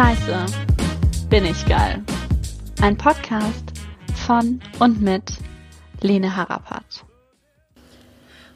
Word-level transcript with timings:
Scheiße, 0.00 0.46
bin 1.28 1.44
ich 1.44 1.66
geil. 1.66 2.02
Ein 2.80 2.96
Podcast 2.96 3.64
von 4.26 4.58
und 4.78 5.02
mit 5.02 5.24
Lene 6.00 6.34
Harapat. 6.34 7.04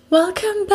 Welcome 0.09 0.67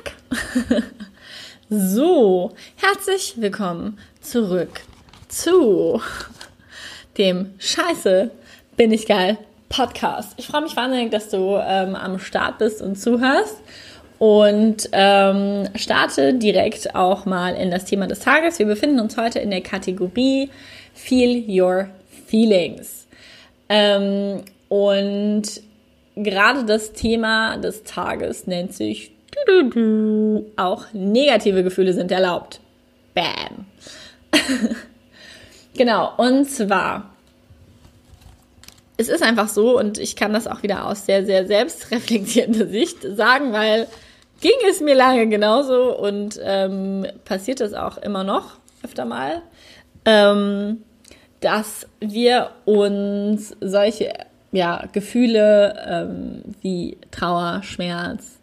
back! 0.00 0.82
so, 1.68 2.54
herzlich 2.76 3.34
willkommen 3.36 3.98
zurück 4.22 4.80
zu 5.28 6.00
dem 7.18 7.52
Scheiße, 7.58 8.30
bin 8.78 8.92
ich 8.92 9.06
geil 9.06 9.36
Podcast. 9.68 10.32
Ich 10.38 10.46
freue 10.46 10.62
mich 10.62 10.74
wahnsinnig, 10.74 11.10
dass 11.10 11.28
du 11.28 11.60
ähm, 11.62 11.94
am 11.96 12.18
Start 12.18 12.56
bist 12.56 12.80
und 12.80 12.96
zuhörst 12.96 13.58
und 14.18 14.88
ähm, 14.92 15.68
starte 15.74 16.34
direkt 16.34 16.94
auch 16.94 17.26
mal 17.26 17.54
in 17.54 17.70
das 17.70 17.84
Thema 17.84 18.06
des 18.06 18.20
Tages. 18.20 18.58
Wir 18.58 18.66
befinden 18.66 19.00
uns 19.00 19.16
heute 19.16 19.38
in 19.40 19.50
der 19.50 19.60
Kategorie 19.60 20.50
Feel 20.94 21.44
Your 21.48 21.88
Feelings. 22.26 23.06
Ähm, 23.68 24.42
und 24.68 25.42
gerade 26.16 26.64
das 26.64 26.92
Thema 26.92 27.58
des 27.58 27.84
Tages 27.84 28.46
nennt 28.46 28.72
sich 28.72 29.12
auch 30.56 30.86
negative 30.94 31.62
Gefühle 31.62 31.92
sind 31.92 32.10
erlaubt. 32.10 32.60
Bam. 33.14 33.66
genau, 35.76 36.12
und 36.16 36.46
zwar 36.46 37.10
es 38.96 39.08
ist 39.08 39.22
einfach 39.22 39.48
so 39.48 39.78
und 39.78 39.98
ich 39.98 40.16
kann 40.16 40.32
das 40.32 40.46
auch 40.46 40.62
wieder 40.62 40.86
aus 40.86 41.06
sehr, 41.06 41.24
sehr 41.26 41.46
selbstreflektierender 41.46 42.66
Sicht 42.70 43.02
sagen, 43.02 43.52
weil 43.52 43.86
ging 44.40 44.56
es 44.68 44.80
mir 44.80 44.94
lange 44.94 45.28
genauso 45.28 45.96
und 45.96 46.40
ähm, 46.42 47.06
passiert 47.24 47.60
es 47.60 47.74
auch 47.74 47.98
immer 47.98 48.24
noch 48.24 48.58
öfter 48.82 49.04
mal, 49.04 49.42
ähm, 50.04 50.82
dass 51.40 51.86
wir 52.00 52.50
uns 52.64 53.56
solche 53.60 54.12
ja, 54.52 54.84
Gefühle 54.92 55.76
ähm, 55.86 56.42
wie 56.62 56.98
Trauer, 57.10 57.62
Schmerz, 57.62 58.38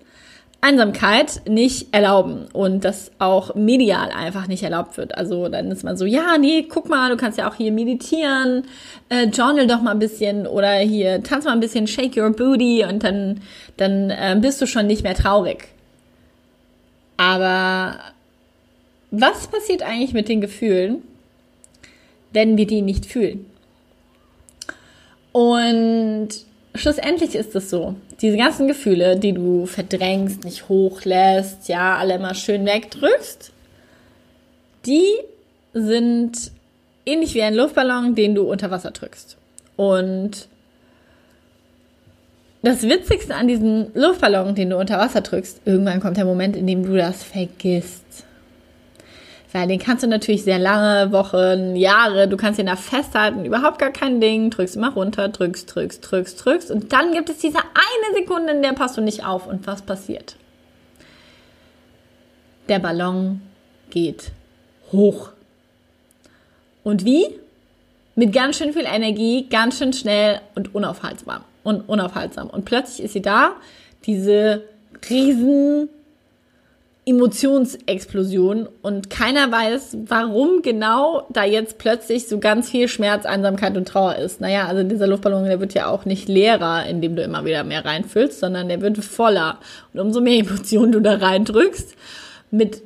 Einsamkeit 0.61 1.41
nicht 1.45 1.93
erlauben 1.93 2.45
und 2.53 2.85
das 2.85 3.11
auch 3.19 3.53
medial 3.53 4.11
einfach 4.11 4.47
nicht 4.47 4.63
erlaubt 4.63 4.97
wird. 4.97 5.17
Also 5.17 5.49
dann 5.49 5.69
ist 5.71 5.83
man 5.83 5.97
so, 5.97 6.05
ja, 6.05 6.37
nee, 6.39 6.63
guck 6.69 6.87
mal, 6.87 7.09
du 7.09 7.17
kannst 7.17 7.37
ja 7.37 7.49
auch 7.49 7.55
hier 7.55 7.73
meditieren, 7.73 8.63
äh, 9.09 9.25
journal 9.25 9.67
doch 9.67 9.81
mal 9.81 9.91
ein 9.91 9.99
bisschen 9.99 10.47
oder 10.47 10.71
hier 10.75 11.21
tanz 11.21 11.43
mal 11.43 11.51
ein 11.51 11.59
bisschen, 11.59 11.85
shake 11.85 12.15
your 12.15 12.31
booty 12.31 12.85
und 12.85 13.03
dann, 13.03 13.41
dann 13.75 14.09
äh, 14.09 14.37
bist 14.39 14.61
du 14.61 14.67
schon 14.67 14.87
nicht 14.87 15.03
mehr 15.03 15.15
traurig. 15.15 15.72
Aber 17.17 17.99
was 19.11 19.47
passiert 19.47 19.83
eigentlich 19.83 20.13
mit 20.13 20.27
den 20.27 20.41
Gefühlen, 20.41 21.03
wenn 22.31 22.57
wir 22.57 22.67
die 22.67 22.81
nicht 22.81 23.05
fühlen? 23.05 23.45
Und 25.31 26.29
schlussendlich 26.75 27.35
ist 27.35 27.55
es 27.55 27.69
so, 27.69 27.95
diese 28.21 28.37
ganzen 28.37 28.67
Gefühle, 28.67 29.17
die 29.17 29.33
du 29.33 29.65
verdrängst, 29.65 30.43
nicht 30.43 30.69
hochlässt, 30.69 31.67
ja, 31.67 31.97
alle 31.97 32.15
immer 32.15 32.35
schön 32.35 32.65
wegdrückst, 32.65 33.51
die 34.85 35.09
sind 35.73 36.51
ähnlich 37.05 37.33
wie 37.33 37.41
ein 37.41 37.55
Luftballon, 37.55 38.15
den 38.15 38.35
du 38.35 38.43
unter 38.43 38.71
Wasser 38.71 38.91
drückst. 38.91 39.37
Und 39.75 40.47
das 42.63 42.81
Witzigste 42.83 43.35
an 43.35 43.49
diesem 43.49 43.87
Luftballon, 43.93 44.55
den 44.55 44.69
du 44.69 44.77
unter 44.77 44.97
Wasser 44.97 45.19
drückst, 45.19 45.61
irgendwann 45.65 45.99
kommt 45.99 46.15
der 46.15 46.25
Moment, 46.25 46.55
in 46.55 46.65
dem 46.65 46.85
du 46.85 46.95
das 46.95 47.21
vergisst. 47.21 48.25
Weil 49.51 49.67
den 49.67 49.79
kannst 49.79 50.03
du 50.03 50.07
natürlich 50.07 50.43
sehr 50.43 50.59
lange, 50.59 51.11
Wochen, 51.11 51.75
Jahre, 51.75 52.27
du 52.27 52.37
kannst 52.37 52.59
ihn 52.59 52.65
da 52.65 52.77
festhalten, 52.77 53.45
überhaupt 53.45 53.79
gar 53.79 53.91
kein 53.91 54.21
Ding, 54.21 54.49
drückst 54.49 54.77
immer 54.77 54.93
runter, 54.93 55.27
drückst, 55.27 55.75
drückst, 55.75 56.09
drückst, 56.09 56.45
drückst 56.45 56.71
und 56.71 56.93
dann 56.93 57.11
gibt 57.11 57.29
es 57.29 57.37
diese 57.37 57.59
eine 57.59 58.15
Sekunde, 58.17 58.53
in 58.53 58.61
der 58.63 58.71
passt 58.71 58.97
du 58.97 59.01
nicht 59.01 59.25
auf 59.25 59.45
und 59.45 59.67
was 59.67 59.81
passiert? 59.81 60.37
Der 62.69 62.79
Ballon 62.79 63.41
geht 63.89 64.31
hoch. 64.93 65.31
Und 66.85 67.03
wie? 67.03 67.25
Mit 68.15 68.31
ganz 68.31 68.57
schön 68.57 68.71
viel 68.71 68.85
Energie, 68.85 69.47
ganz 69.49 69.77
schön 69.77 69.91
schnell 69.91 70.39
und 70.55 70.73
unaufhaltsam 70.73 71.43
und 71.63 71.87
unaufhaltsam. 71.87 72.49
Und 72.49 72.65
plötzlich 72.65 73.05
ist 73.05 73.13
sie 73.13 73.21
da, 73.21 73.51
diese 74.05 74.63
riesen 75.09 75.89
Emotionsexplosion 77.05 78.69
und 78.81 79.09
keiner 79.09 79.51
weiß, 79.51 79.97
warum 80.05 80.61
genau 80.61 81.25
da 81.29 81.43
jetzt 81.43 81.77
plötzlich 81.77 82.29
so 82.29 82.39
ganz 82.39 82.69
viel 82.69 82.87
Schmerz, 82.87 83.25
Einsamkeit 83.25 83.75
und 83.75 83.89
Trauer 83.89 84.15
ist. 84.15 84.39
Naja, 84.39 84.67
also 84.67 84.83
dieser 84.83 85.07
Luftballon, 85.07 85.43
der 85.43 85.59
wird 85.59 85.73
ja 85.73 85.87
auch 85.87 86.05
nicht 86.05 86.29
leerer, 86.29 86.85
indem 86.85 87.17
du 87.17 87.21
immer 87.21 87.43
wieder 87.43 87.65
mehr 87.65 87.83
reinfüllst, 87.83 88.39
sondern 88.39 88.69
der 88.69 88.79
wird 88.79 88.97
voller. 89.03 89.57
Und 89.93 89.99
umso 89.99 90.21
mehr 90.21 90.39
Emotionen 90.39 90.93
du 90.93 91.01
da 91.01 91.15
reindrückst, 91.15 91.93
mit 92.51 92.81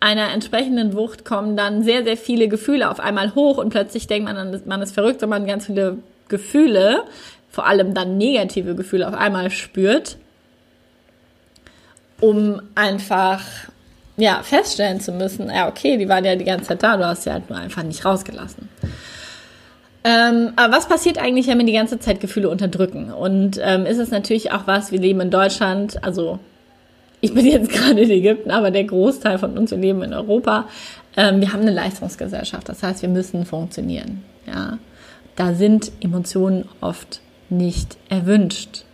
einer 0.00 0.30
entsprechenden 0.32 0.94
Wucht 0.94 1.24
kommen 1.24 1.56
dann 1.56 1.82
sehr, 1.82 2.04
sehr 2.04 2.18
viele 2.18 2.48
Gefühle 2.48 2.90
auf 2.90 3.00
einmal 3.00 3.34
hoch 3.34 3.56
und 3.58 3.70
plötzlich 3.70 4.06
denkt 4.06 4.30
man, 4.30 4.60
man 4.66 4.82
ist 4.82 4.92
verrückt, 4.92 5.26
man 5.26 5.46
ganz 5.46 5.66
viele 5.66 5.98
Gefühle 6.28 7.04
vor 7.50 7.66
allem 7.66 7.94
dann 7.94 8.18
negative 8.18 8.74
Gefühle 8.74 9.08
auf 9.08 9.14
einmal 9.14 9.50
spürt, 9.50 10.16
um 12.20 12.60
einfach 12.74 13.42
ja, 14.18 14.42
feststellen 14.42 15.00
zu 15.00 15.12
müssen, 15.12 15.48
ja, 15.48 15.68
okay, 15.68 15.96
die 15.96 16.08
waren 16.08 16.24
ja 16.24 16.34
die 16.34 16.44
ganze 16.44 16.68
Zeit 16.68 16.82
da, 16.82 16.96
du 16.96 17.06
hast 17.06 17.22
sie 17.22 17.32
halt 17.32 17.48
nur 17.48 17.58
einfach 17.58 17.84
nicht 17.84 18.04
rausgelassen. 18.04 18.68
Ähm, 20.04 20.52
aber 20.56 20.76
was 20.76 20.88
passiert 20.88 21.18
eigentlich, 21.18 21.46
wenn 21.46 21.58
wir 21.58 21.66
die 21.66 21.72
ganze 21.72 22.00
Zeit 22.00 22.20
Gefühle 22.20 22.48
unterdrücken? 22.48 23.12
Und 23.12 23.60
ähm, 23.62 23.86
ist 23.86 23.98
es 23.98 24.10
natürlich 24.10 24.50
auch 24.52 24.66
was, 24.66 24.90
wir 24.90 24.98
leben 24.98 25.20
in 25.20 25.30
Deutschland, 25.30 26.02
also 26.02 26.40
ich 27.20 27.32
bin 27.32 27.46
jetzt 27.46 27.70
gerade 27.72 28.00
in 28.00 28.10
Ägypten, 28.10 28.50
aber 28.50 28.72
der 28.72 28.84
Großteil 28.84 29.38
von 29.38 29.56
uns, 29.56 29.70
wir 29.70 29.78
leben 29.78 30.02
in 30.02 30.12
Europa. 30.12 30.66
Ähm, 31.16 31.40
wir 31.40 31.52
haben 31.52 31.62
eine 31.62 31.72
Leistungsgesellschaft, 31.72 32.68
das 32.68 32.82
heißt, 32.82 33.02
wir 33.02 33.08
müssen 33.08 33.44
funktionieren. 33.44 34.24
Ja, 34.46 34.78
da 35.36 35.54
sind 35.54 35.92
Emotionen 36.00 36.68
oft 36.80 37.20
nicht 37.50 37.96
erwünscht. 38.08 38.84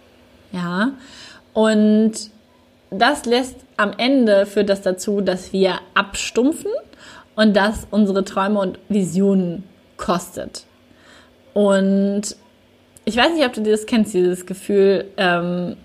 Ja, 0.53 0.93
und 1.53 2.13
das 2.91 3.25
lässt 3.25 3.57
am 3.77 3.93
Ende 3.97 4.47
führt 4.47 4.69
das 4.69 4.83
dazu, 4.83 5.21
dass 5.21 5.53
wir 5.53 5.81
abstumpfen 5.95 6.71
und 7.35 7.57
dass 7.57 7.87
unsere 7.91 8.25
Träume 8.25 8.61
und 8.61 8.79
Visionen 8.89 9.65
kostet. 9.97 10.65
Und 11.55 12.37
ich 13.05 13.17
weiß 13.17 13.35
nicht, 13.35 13.45
ob 13.45 13.53
du 13.53 13.63
das 13.63 13.87
kennst, 13.87 14.15
dieses 14.15 14.47
Gefühl, 14.47 15.07
ähm, 15.17 15.77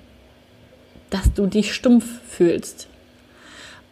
dass 1.09 1.33
du 1.33 1.47
dich 1.47 1.73
stumpf 1.73 2.05
fühlst 2.27 2.87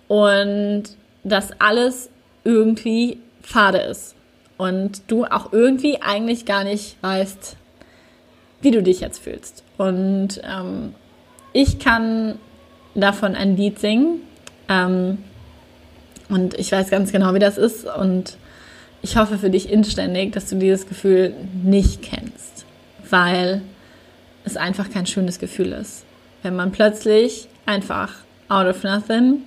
und 0.07 0.83
dass 1.23 1.49
alles 1.59 2.09
irgendwie 2.43 3.19
fade 3.41 3.79
ist 3.79 4.15
und 4.57 5.01
du 5.07 5.25
auch 5.25 5.51
irgendwie 5.51 6.01
eigentlich 6.01 6.45
gar 6.45 6.63
nicht 6.63 6.97
weißt, 7.01 7.57
wie 8.61 8.71
du 8.71 8.81
dich 8.81 8.99
jetzt 8.99 9.19
fühlst. 9.19 9.63
Und 9.77 10.41
ähm, 10.43 10.93
ich 11.53 11.79
kann 11.79 12.39
davon 12.95 13.35
ein 13.35 13.55
Lied 13.55 13.79
singen. 13.79 14.21
Ähm, 14.69 15.19
und 16.29 16.55
ich 16.55 16.71
weiß 16.71 16.89
ganz 16.89 17.11
genau, 17.11 17.33
wie 17.33 17.39
das 17.39 17.57
ist. 17.57 17.85
Und 17.85 18.37
ich 19.01 19.17
hoffe 19.17 19.37
für 19.37 19.49
dich 19.49 19.71
inständig, 19.71 20.33
dass 20.33 20.49
du 20.49 20.55
dieses 20.55 20.87
Gefühl 20.87 21.33
nicht 21.63 22.01
kennst, 22.01 22.65
weil 23.09 23.61
es 24.43 24.57
einfach 24.57 24.89
kein 24.89 25.05
schönes 25.05 25.39
Gefühl 25.39 25.71
ist. 25.71 26.03
Wenn 26.43 26.55
man 26.55 26.71
plötzlich 26.71 27.47
einfach 27.65 28.13
out 28.49 28.67
of 28.67 28.83
nothing 28.83 29.41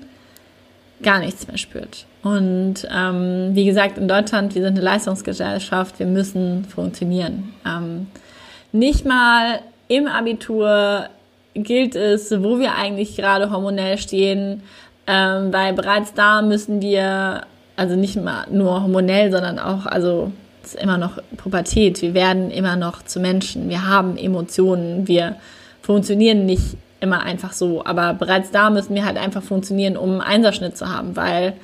gar 1.02 1.19
nichts 1.19 1.46
mehr 1.49 1.58
spürt. 1.58 2.06
Und 2.23 2.87
ähm, 2.94 3.50
wie 3.55 3.64
gesagt, 3.64 3.96
in 3.96 4.06
Deutschland, 4.06 4.55
wir 4.55 4.62
sind 4.62 4.73
eine 4.76 4.84
Leistungsgesellschaft, 4.84 5.99
wir 5.99 6.06
müssen 6.06 6.64
funktionieren. 6.67 7.55
Ähm, 7.67 8.08
nicht 8.72 9.05
mal 9.05 9.61
im 9.88 10.06
Abitur 10.06 11.06
gilt 11.55 11.96
es, 11.96 12.31
wo 12.43 12.58
wir 12.58 12.76
eigentlich 12.76 13.17
gerade 13.17 13.50
hormonell 13.50 13.99
stehen, 13.99 14.62
ähm, 15.06 15.52
weil 15.52 15.72
bereits 15.72 16.14
da 16.14 16.43
müssen 16.43 16.81
wir, 16.81 17.43
also 17.76 17.96
nicht 17.96 18.17
mal 18.17 18.46
nur 18.50 18.82
hormonell, 18.82 19.32
sondern 19.32 19.58
auch, 19.58 19.87
also 19.87 20.31
es 20.62 20.75
ist 20.75 20.82
immer 20.82 20.99
noch 20.99 21.19
Pubertät, 21.37 22.02
wir 22.02 22.14
werden 22.14 22.50
immer 22.50 22.76
noch 22.76 23.02
zu 23.02 23.19
Menschen, 23.19 23.69
wir 23.69 23.88
haben 23.88 24.17
Emotionen, 24.17 25.08
wir 25.08 25.37
funktionieren 25.82 26.46
nicht 26.46 26.76
immer 27.00 27.22
einfach 27.22 27.52
so, 27.52 27.84
aber 27.84 28.14
bereits 28.14 28.50
da 28.50 28.70
müssen 28.70 28.94
wir 28.94 29.05
halt 29.05 29.17
einfach 29.17 29.43
funktionieren, 29.43 29.96
um 29.96 30.11
einen 30.11 30.20
Einserschnitt 30.20 30.76
zu 30.76 30.94
haben, 30.94 31.17
weil 31.17 31.55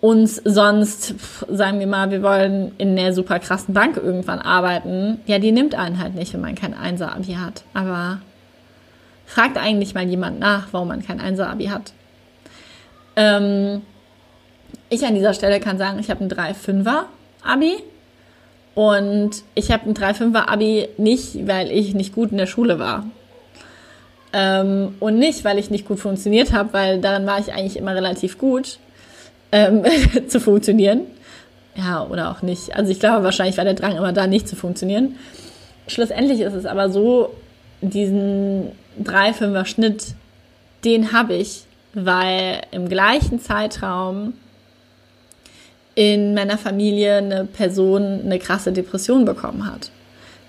uns 0.00 0.36
sonst, 0.44 1.14
sagen 1.48 1.80
wir 1.80 1.86
mal, 1.86 2.10
wir 2.10 2.22
wollen 2.22 2.72
in 2.78 2.94
der 2.94 3.12
super 3.12 3.40
krassen 3.40 3.74
Bank 3.74 3.96
irgendwann 3.96 4.38
arbeiten, 4.38 5.20
ja, 5.26 5.38
die 5.38 5.52
nimmt 5.52 5.74
einen 5.74 5.98
halt 5.98 6.14
nicht, 6.14 6.32
wenn 6.34 6.40
man 6.40 6.54
kein 6.54 6.74
Einser-Abi 6.74 7.34
hat. 7.34 7.64
Aber 7.74 8.20
fragt 9.26 9.56
eigentlich 9.56 9.94
mal 9.94 10.08
jemand 10.08 10.38
nach, 10.38 10.68
warum 10.72 10.88
man 10.88 11.04
kein 11.04 11.20
Einser-Abi 11.20 11.66
hat. 11.66 11.92
Ähm, 13.16 13.82
ich 14.88 15.04
an 15.04 15.14
dieser 15.14 15.34
Stelle 15.34 15.58
kann 15.58 15.78
sagen, 15.78 15.98
ich 15.98 16.10
habe 16.10 16.24
ein 16.24 16.30
3-5er 16.30 17.04
Abi. 17.42 17.74
Und 18.74 19.42
ich 19.56 19.72
habe 19.72 19.90
ein 19.90 19.94
3-5er 19.94 20.48
Abi 20.48 20.88
nicht, 20.98 21.48
weil 21.48 21.72
ich 21.72 21.94
nicht 21.94 22.14
gut 22.14 22.30
in 22.30 22.38
der 22.38 22.46
Schule 22.46 22.78
war. 22.78 23.04
Ähm, 24.32 24.94
und 25.00 25.18
nicht, 25.18 25.44
weil 25.44 25.58
ich 25.58 25.70
nicht 25.70 25.88
gut 25.88 25.98
funktioniert 25.98 26.52
habe, 26.52 26.72
weil 26.72 27.00
daran 27.00 27.26
war 27.26 27.40
ich 27.40 27.52
eigentlich 27.52 27.76
immer 27.76 27.94
relativ 27.96 28.38
gut 28.38 28.78
ähm, 29.52 29.84
zu 30.28 30.40
funktionieren. 30.40 31.02
Ja, 31.74 32.04
oder 32.04 32.30
auch 32.30 32.42
nicht. 32.42 32.74
Also 32.74 32.90
ich 32.90 32.98
glaube, 32.98 33.24
wahrscheinlich 33.24 33.56
war 33.56 33.64
der 33.64 33.74
Drang 33.74 33.96
immer 33.96 34.12
da, 34.12 34.26
nicht 34.26 34.48
zu 34.48 34.56
funktionieren. 34.56 35.16
Schlussendlich 35.86 36.40
ist 36.40 36.54
es 36.54 36.66
aber 36.66 36.90
so, 36.90 37.34
diesen 37.80 38.72
3-5er 39.02 39.64
Schnitt, 39.64 40.14
den 40.84 41.12
habe 41.12 41.34
ich, 41.34 41.62
weil 41.94 42.62
im 42.72 42.88
gleichen 42.88 43.40
Zeitraum 43.40 44.34
in 45.94 46.34
meiner 46.34 46.58
Familie 46.58 47.16
eine 47.16 47.44
Person 47.44 48.20
eine 48.24 48.38
krasse 48.38 48.72
Depression 48.72 49.24
bekommen 49.24 49.66
hat. 49.66 49.90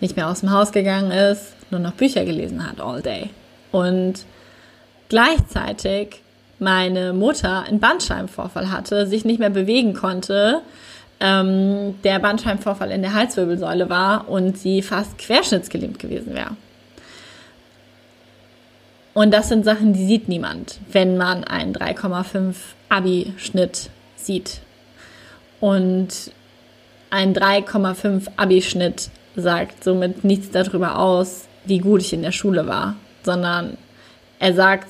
Nicht 0.02 0.16
mehr 0.16 0.30
aus 0.30 0.42
dem 0.42 0.52
Haus 0.52 0.72
gegangen 0.72 1.12
ist, 1.12 1.54
nur 1.72 1.80
noch 1.80 1.94
Bücher 1.94 2.26
gelesen 2.26 2.68
hat 2.68 2.80
all 2.80 3.02
day. 3.02 3.30
Und 3.72 4.26
gleichzeitig 5.10 6.22
meine 6.60 7.14
Mutter 7.14 7.64
einen 7.64 7.80
Bandscheibenvorfall 7.80 8.72
hatte, 8.72 9.08
sich 9.08 9.26
nicht 9.26 9.40
mehr 9.40 9.50
bewegen 9.50 9.94
konnte, 9.94 10.62
ähm, 11.20 11.96
der 12.04 12.20
Bandscheibenvorfall 12.20 12.92
in 12.92 13.02
der 13.02 13.14
Halswirbelsäule 13.14 13.90
war 13.90 14.30
und 14.30 14.58
sie 14.58 14.82
fast 14.82 15.18
querschnittsgelähmt 15.18 16.00
gewesen 16.00 16.34
wäre. 16.34 16.56
Und 19.14 19.34
das 19.34 19.50
sind 19.50 19.66
Sachen, 19.66 19.94
die 19.94 20.06
sieht 20.06 20.30
niemand, 20.30 20.80
wenn 20.92 21.18
man 21.18 21.44
einen 21.44 21.74
3,5 21.74 22.56
Abi-Schnitt 22.88 23.90
sieht. 24.16 24.62
Und 25.60 26.32
ein 27.10 27.34
3,5 27.34 28.28
Abi-Schnitt 28.38 29.10
sagt 29.36 29.84
somit 29.84 30.24
nichts 30.24 30.52
darüber 30.52 31.00
aus, 31.00 31.48
wie 31.66 31.80
gut 31.80 32.02
ich 32.02 32.14
in 32.14 32.22
der 32.22 32.32
Schule 32.32 32.68
war, 32.68 32.96
sondern 33.24 33.78
er 34.40 34.54
sagt 34.54 34.88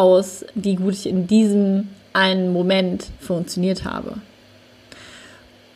aus, 0.00 0.44
wie 0.54 0.76
gut 0.76 0.94
ich 0.94 1.06
in 1.06 1.26
diesem 1.26 1.88
einen 2.12 2.52
Moment 2.52 3.06
funktioniert 3.20 3.84
habe. 3.84 4.16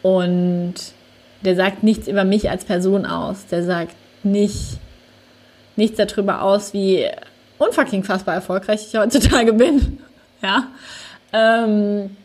Und 0.03 0.75
der 1.43 1.57
sagt 1.57 1.83
nichts 1.83 2.09
über 2.09 2.25
mich 2.25 2.51
als 2.51 2.65
Person 2.65 3.07
aus. 3.07 3.47
Der 3.47 3.63
sagt 3.65 3.95
nicht, 4.23 4.79
nichts 5.77 5.97
darüber 5.97 6.43
aus, 6.43 6.73
wie 6.73 7.07
unfucking 7.59 8.03
fassbar 8.03 8.35
erfolgreich 8.35 8.87
ich 8.89 8.99
heutzutage 8.99 9.53
bin. 9.53 9.99
Ja. 10.43 10.69
Ähm, 11.33 12.19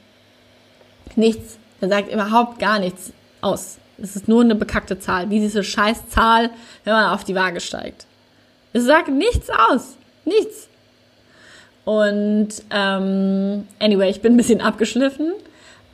nichts 1.16 1.58
der 1.82 1.90
sagt 1.90 2.12
überhaupt 2.12 2.60
gar 2.60 2.80
nichts 2.80 3.14
aus. 3.42 3.78
Es 3.98 4.16
ist 4.16 4.28
nur 4.28 4.42
eine 4.42 4.56
bekackte 4.56 5.00
Zahl, 5.00 5.30
wie 5.30 5.40
diese 5.40 5.64
scheiß 5.64 6.10
Zahl, 6.10 6.50
wenn 6.84 6.94
man 6.94 7.14
auf 7.14 7.24
die 7.24 7.36
Waage 7.36 7.60
steigt. 7.60 8.06
Es 8.74 8.86
sagt 8.86 9.10
nichts 9.10 9.50
aus. 9.50 9.98
Nichts. 10.26 10.68
Und 11.90 12.50
ähm, 12.70 13.68
anyway, 13.80 14.12
ich 14.12 14.22
bin 14.22 14.36
ein 14.36 14.38
bisschen 14.38 14.62
abgeschliffen. 14.62 15.34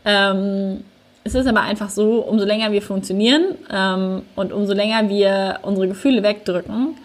Ähm, 0.04 0.84
es 1.24 1.36
ist 1.36 1.48
aber 1.48 1.62
einfach 1.62 1.90
so, 1.90 2.20
umso 2.20 2.44
länger 2.44 2.74
wir 2.74 2.82
funktionieren 2.82 3.56
ähm, 3.72 4.24
und 4.36 4.52
umso 4.52 4.74
länger 4.74 5.08
wir 5.08 5.60
unsere 5.62 5.88
Gefühle 5.88 6.22
wegdrücken 6.22 6.98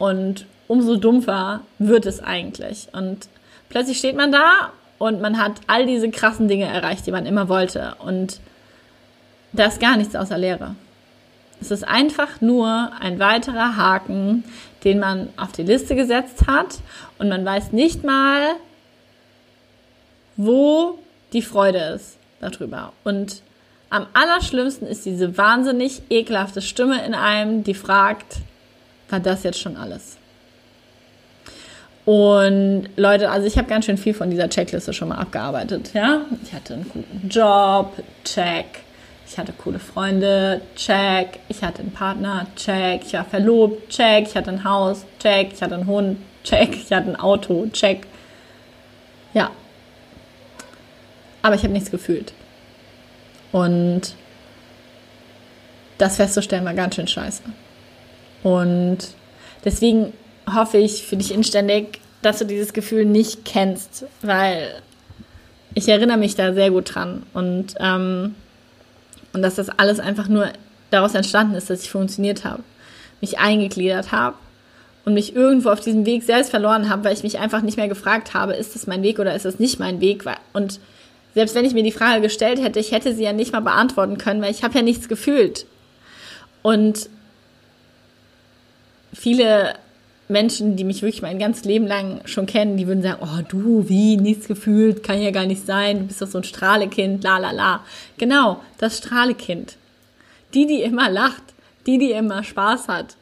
und 0.00 0.46
umso 0.66 0.96
dumpfer 0.96 1.60
wird 1.78 2.06
es 2.06 2.24
eigentlich. 2.24 2.88
Und 2.90 3.28
plötzlich 3.68 3.98
steht 3.98 4.16
man 4.16 4.32
da 4.32 4.72
und 4.98 5.20
man 5.20 5.38
hat 5.38 5.52
all 5.68 5.86
diese 5.86 6.10
krassen 6.10 6.48
Dinge 6.48 6.64
erreicht, 6.64 7.06
die 7.06 7.12
man 7.12 7.26
immer 7.26 7.48
wollte. 7.48 7.94
Und 8.04 8.40
da 9.52 9.66
ist 9.66 9.78
gar 9.78 9.96
nichts 9.96 10.16
außer 10.16 10.38
Leere. 10.38 10.74
Es 11.60 11.70
ist 11.70 11.86
einfach 11.86 12.40
nur 12.40 12.90
ein 13.00 13.18
weiterer 13.18 13.76
Haken, 13.76 14.44
den 14.84 14.98
man 14.98 15.28
auf 15.36 15.52
die 15.52 15.62
Liste 15.62 15.94
gesetzt 15.94 16.46
hat 16.46 16.78
und 17.18 17.28
man 17.28 17.44
weiß 17.44 17.72
nicht 17.72 18.04
mal, 18.04 18.56
wo 20.36 20.98
die 21.32 21.42
Freude 21.42 21.78
ist 21.78 22.16
darüber. 22.40 22.92
Und 23.02 23.42
am 23.90 24.06
allerschlimmsten 24.12 24.86
ist 24.86 25.06
diese 25.06 25.38
wahnsinnig 25.38 26.02
ekelhafte 26.10 26.60
Stimme 26.60 27.04
in 27.04 27.14
einem, 27.14 27.64
die 27.64 27.74
fragt, 27.74 28.38
war 29.08 29.20
das 29.20 29.42
jetzt 29.44 29.60
schon 29.60 29.76
alles? 29.76 30.16
Und 32.04 32.88
Leute, 32.96 33.30
also 33.30 33.46
ich 33.46 33.56
habe 33.56 33.68
ganz 33.68 33.86
schön 33.86 33.96
viel 33.96 34.12
von 34.12 34.30
dieser 34.30 34.50
Checkliste 34.50 34.92
schon 34.92 35.08
mal 35.08 35.16
abgearbeitet. 35.16 35.92
Ja, 35.94 36.22
ich 36.42 36.52
hatte 36.52 36.74
einen 36.74 36.88
guten 36.88 37.28
Job, 37.28 37.92
check. 38.24 38.83
Ich 39.26 39.38
hatte 39.38 39.52
coole 39.52 39.78
Freunde, 39.78 40.60
check. 40.76 41.40
Ich 41.48 41.62
hatte 41.62 41.80
einen 41.80 41.92
Partner, 41.92 42.46
check. 42.56 43.02
Ich 43.06 43.14
war 43.14 43.24
verlobt, 43.24 43.88
check. 43.88 44.26
Ich 44.28 44.36
hatte 44.36 44.50
ein 44.50 44.64
Haus, 44.64 45.04
check. 45.18 45.52
Ich 45.52 45.62
hatte 45.62 45.74
einen 45.74 45.86
Hund, 45.86 46.18
check. 46.44 46.74
Ich 46.74 46.92
hatte 46.92 47.10
ein 47.10 47.16
Auto, 47.16 47.66
check. 47.72 48.06
Ja. 49.32 49.50
Aber 51.42 51.54
ich 51.54 51.62
habe 51.62 51.72
nichts 51.72 51.90
gefühlt. 51.90 52.32
Und 53.52 54.14
das 55.98 56.16
festzustellen 56.16 56.64
war 56.64 56.74
ganz 56.74 56.96
schön 56.96 57.06
scheiße. 57.06 57.42
Und 58.42 58.98
deswegen 59.64 60.12
hoffe 60.52 60.78
ich 60.78 61.04
für 61.04 61.16
dich 61.16 61.32
inständig, 61.32 62.00
dass 62.22 62.38
du 62.38 62.46
dieses 62.46 62.72
Gefühl 62.72 63.04
nicht 63.04 63.44
kennst, 63.44 64.06
weil 64.22 64.82
ich 65.74 65.88
erinnere 65.88 66.16
mich 66.16 66.34
da 66.34 66.52
sehr 66.54 66.70
gut 66.70 66.94
dran 66.94 67.24
und, 67.32 67.74
ähm, 67.80 68.34
und 69.34 69.42
dass 69.42 69.56
das 69.56 69.68
alles 69.68 70.00
einfach 70.00 70.28
nur 70.28 70.48
daraus 70.90 71.14
entstanden 71.14 71.54
ist, 71.54 71.68
dass 71.68 71.82
ich 71.82 71.90
funktioniert 71.90 72.44
habe, 72.44 72.62
mich 73.20 73.38
eingegliedert 73.38 74.12
habe 74.12 74.36
und 75.04 75.14
mich 75.14 75.34
irgendwo 75.36 75.70
auf 75.70 75.80
diesem 75.80 76.06
Weg 76.06 76.22
selbst 76.22 76.50
verloren 76.50 76.88
habe, 76.88 77.04
weil 77.04 77.14
ich 77.14 77.22
mich 77.22 77.38
einfach 77.38 77.60
nicht 77.60 77.76
mehr 77.76 77.88
gefragt 77.88 78.32
habe, 78.32 78.54
ist 78.54 78.74
das 78.74 78.86
mein 78.86 79.02
Weg 79.02 79.18
oder 79.18 79.34
ist 79.34 79.44
das 79.44 79.58
nicht 79.58 79.78
mein 79.78 80.00
Weg? 80.00 80.24
Und 80.52 80.80
selbst 81.34 81.54
wenn 81.54 81.64
ich 81.64 81.74
mir 81.74 81.82
die 81.82 81.92
Frage 81.92 82.22
gestellt 82.22 82.62
hätte, 82.62 82.78
ich 82.78 82.92
hätte 82.92 83.14
sie 83.14 83.24
ja 83.24 83.32
nicht 83.32 83.52
mal 83.52 83.60
beantworten 83.60 84.18
können, 84.18 84.40
weil 84.40 84.52
ich 84.52 84.62
habe 84.62 84.74
ja 84.74 84.82
nichts 84.82 85.08
gefühlt. 85.08 85.66
Und 86.62 87.10
viele 89.12 89.74
Menschen, 90.28 90.76
die 90.76 90.84
mich 90.84 91.02
wirklich 91.02 91.22
mein 91.22 91.38
ganzes 91.38 91.64
Leben 91.64 91.86
lang 91.86 92.20
schon 92.24 92.46
kennen, 92.46 92.76
die 92.76 92.86
würden 92.86 93.02
sagen, 93.02 93.22
oh 93.22 93.42
du, 93.46 93.88
wie, 93.88 94.16
nichts 94.16 94.48
gefühlt, 94.48 95.02
kann 95.02 95.20
ja 95.20 95.30
gar 95.30 95.46
nicht 95.46 95.66
sein, 95.66 96.00
du 96.00 96.04
bist 96.06 96.22
doch 96.22 96.28
so 96.28 96.38
ein 96.38 96.44
Strahlekind, 96.44 97.22
la 97.22 97.38
la 97.38 97.50
la. 97.50 97.84
Genau, 98.16 98.60
das 98.78 98.98
Strahlekind. 98.98 99.76
Die, 100.54 100.66
die 100.66 100.82
immer 100.82 101.10
lacht, 101.10 101.42
die, 101.86 101.98
die 101.98 102.12
immer 102.12 102.42
Spaß 102.42 102.88
hat. 102.88 103.16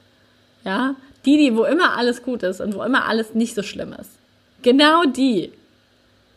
Ja, 0.65 0.95
die, 1.25 1.39
die, 1.39 1.57
wo 1.57 1.65
immer 1.65 1.97
alles 1.97 2.23
gut 2.23 2.43
ist 2.45 2.61
und 2.61 2.75
wo 2.75 2.83
immer 2.83 3.07
alles 3.09 3.35
nicht 3.35 3.55
so 3.55 3.63
schlimm 3.63 3.95
ist. 3.95 4.11
Genau 4.63 5.05
die, 5.05 5.53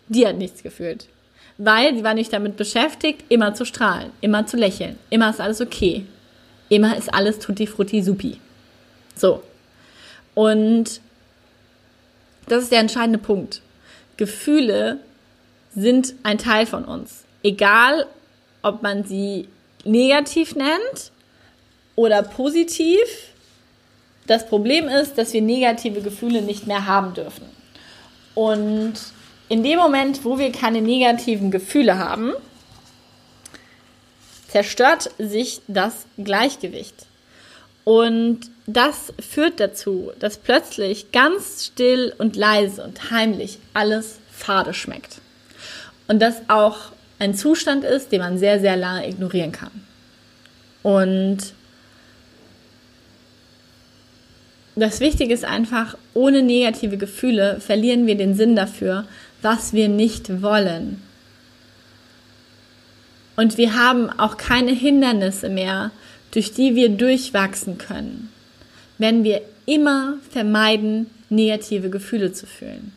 die 0.07 0.25
hat 0.25 0.38
nichts 0.38 0.63
gefühlt. 0.63 1.07
Weil 1.57 1.95
sie 1.95 2.03
war 2.03 2.15
nicht 2.15 2.34
damit 2.34 2.57
beschäftigt, 2.57 3.24
immer 3.29 3.53
zu 3.53 3.65
strahlen, 3.65 4.12
immer 4.22 4.45
zu 4.45 4.57
lächeln, 4.57 4.98
immer 5.10 5.29
ist 5.29 5.39
alles 5.39 5.62
okay. 5.62 6.05
Immer 6.69 6.98
ist 6.98 7.13
alles 7.13 7.38
tutti 7.39 7.67
frutti 7.67 8.01
supi. 8.01 8.39
So, 9.15 9.43
und 10.36 11.01
das 12.48 12.63
ist 12.63 12.72
der 12.72 12.80
entscheidende 12.80 13.18
Punkt. 13.18 13.62
Gefühle 14.18 15.00
sind 15.75 16.13
ein 16.24 16.38
Teil 16.38 16.68
von 16.68 16.86
uns. 16.86 17.24
Egal, 17.42 18.06
ob 18.62 18.84
man 18.84 19.04
sie 19.04 19.48
negativ 19.84 20.56
nennt 20.56 21.12
oder 21.96 22.24
positiv. 22.24 23.32
Das 24.27 24.48
Problem 24.48 24.88
ist, 24.88 25.18
dass 25.18 25.34
wir 25.34 25.42
negative 25.42 26.01
Gefühle 26.01 26.42
nicht 26.42 26.65
mehr 26.68 26.86
haben 26.86 27.13
dürfen. 27.13 27.46
Und 28.34 28.94
in 29.50 29.63
dem 29.63 29.77
Moment, 29.77 30.25
wo 30.25 30.39
wir 30.39 30.51
keine 30.51 30.82
negativen 30.82 31.51
Gefühle 31.51 31.98
haben, 31.98 32.34
zerstört 34.48 35.12
sich 35.20 35.62
das 35.68 36.06
Gleichgewicht. 36.18 37.06
Und 37.84 38.50
das 38.67 39.13
führt 39.19 39.60
dazu, 39.60 40.12
dass 40.19 40.38
plötzlich 40.38 41.12
ganz 41.12 41.65
still 41.65 42.13
und 42.17 42.36
leise 42.36 42.84
und 42.84 43.12
heimlich 43.12 43.60
alles 43.74 44.19
fade 44.31 44.74
schmeckt. 44.74 45.22
Und 46.07 46.22
das 46.22 46.41
auch 46.48 46.91
ein 47.19 47.36
Zustand 47.36 47.84
ist, 47.84 48.12
den 48.12 48.22
man 48.22 48.38
sehr, 48.38 48.60
sehr 48.60 48.75
lange 48.75 49.07
ignorieren 49.07 49.51
kann. 49.51 49.72
Und 50.84 51.53
das 54.75 55.00
Wichtige 55.00 55.34
ist 55.34 55.45
einfach, 55.45 55.98
ohne 56.13 56.41
negative 56.41 56.98
Gefühle 56.98 57.60
verlieren 57.60 58.07
wir 58.07 58.15
den 58.15 58.36
Sinn 58.36 58.55
dafür, 58.55 59.05
was 59.41 59.74
wir 59.74 59.88
nicht 59.88 60.41
wollen. 60.41 61.01
Und 63.36 63.57
wir 63.57 63.75
haben 63.75 64.10
auch 64.10 64.38
keine 64.38 64.72
Hindernisse 64.72 65.50
mehr, 65.50 65.91
durch 66.31 66.53
die 66.53 66.75
wir 66.75 66.89
durchwachsen 66.89 67.77
können, 67.77 68.29
wenn 68.98 69.24
wir 69.24 69.42
immer 69.66 70.18
vermeiden, 70.30 71.10
negative 71.30 71.90
Gefühle 71.90 72.32
zu 72.32 72.46
fühlen. 72.46 72.94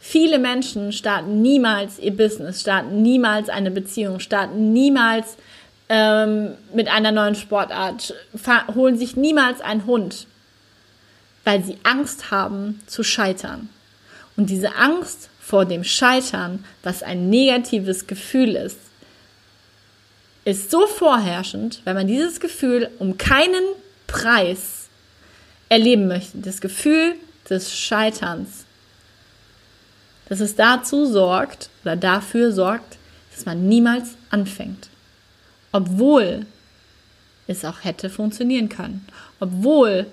Viele 0.00 0.38
Menschen 0.38 0.92
starten 0.92 1.42
niemals 1.42 1.98
ihr 1.98 2.16
Business, 2.16 2.60
starten 2.60 3.02
niemals 3.02 3.48
eine 3.48 3.70
Beziehung, 3.70 4.20
starten 4.20 4.72
niemals 4.72 5.36
ähm, 5.88 6.52
mit 6.72 6.88
einer 6.88 7.12
neuen 7.12 7.34
Sportart, 7.34 8.14
holen 8.74 8.96
sich 8.96 9.16
niemals 9.16 9.60
einen 9.60 9.86
Hund, 9.86 10.26
weil 11.44 11.62
sie 11.62 11.78
Angst 11.82 12.30
haben 12.30 12.80
zu 12.86 13.02
scheitern. 13.02 13.68
Und 14.36 14.50
diese 14.50 14.76
Angst 14.76 15.30
vor 15.40 15.64
dem 15.64 15.82
Scheitern, 15.82 16.64
was 16.82 17.02
ein 17.02 17.28
negatives 17.28 18.06
Gefühl 18.06 18.54
ist, 18.54 18.78
ist 20.44 20.70
so 20.70 20.86
vorherrschend, 20.86 21.82
wenn 21.84 21.96
man 21.96 22.06
dieses 22.06 22.40
Gefühl 22.40 22.88
um 22.98 23.18
keinen 23.18 23.64
Preis 24.06 24.77
erleben 25.68 26.08
möchte. 26.08 26.38
Das 26.38 26.60
Gefühl 26.60 27.14
des 27.48 27.74
Scheiterns. 27.74 28.64
Dass 30.28 30.40
es 30.40 30.56
dazu 30.56 31.06
sorgt 31.06 31.70
oder 31.84 31.96
dafür 31.96 32.52
sorgt, 32.52 32.98
dass 33.34 33.46
man 33.46 33.68
niemals 33.68 34.10
anfängt. 34.30 34.88
Obwohl 35.72 36.46
es 37.46 37.64
auch 37.64 37.84
hätte 37.84 38.10
funktionieren 38.10 38.68
können. 38.68 39.06
Obwohl 39.40 40.06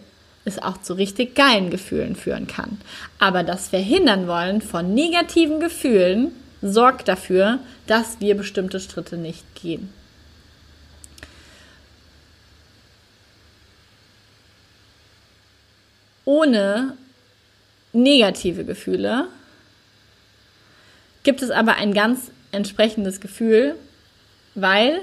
es 0.45 0.59
auch 0.59 0.79
zu 0.81 0.93
richtig 0.93 1.35
geilen 1.35 1.69
Gefühlen 1.69 2.15
führen 2.15 2.47
kann. 2.47 2.77
Aber 3.19 3.43
das 3.43 3.69
Verhindern 3.69 4.27
wollen 4.27 4.62
von 4.62 4.93
negativen 4.93 5.59
Gefühlen 5.59 6.31
sorgt 6.62 7.07
dafür, 7.07 7.59
dass 7.88 8.19
wir 8.19 8.35
bestimmte 8.35 8.79
Schritte 8.79 9.17
nicht 9.17 9.43
gehen. 9.55 9.89
Ohne 16.25 16.98
negative 17.94 18.65
Gefühle 18.65 19.27
gibt 21.24 21.41
es 21.41 21.50
aber 21.50 21.75
ein 21.75 21.94
ganz 21.94 22.32
entsprechendes 22.51 23.20
Gefühl, 23.20 23.75
weil 24.53 25.01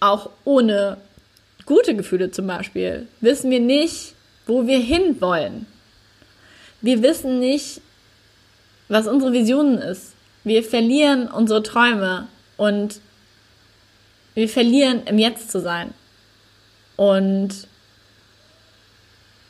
auch 0.00 0.30
ohne 0.44 0.98
gute 1.64 1.94
Gefühle 1.94 2.30
zum 2.30 2.46
Beispiel 2.46 3.06
wissen 3.20 3.50
wir 3.50 3.60
nicht, 3.60 4.14
wo 4.46 4.66
wir 4.66 4.78
hinwollen. 4.78 5.66
Wir 6.80 7.02
wissen 7.02 7.38
nicht, 7.38 7.80
was 8.88 9.06
unsere 9.06 9.32
Visionen 9.32 9.78
ist. 9.78 10.14
Wir 10.44 10.64
verlieren 10.64 11.28
unsere 11.28 11.62
Träume 11.62 12.26
und 12.56 13.00
wir 14.34 14.48
verlieren 14.48 15.02
im 15.06 15.18
Jetzt 15.18 15.52
zu 15.52 15.60
sein. 15.60 15.94
Und 16.96 17.68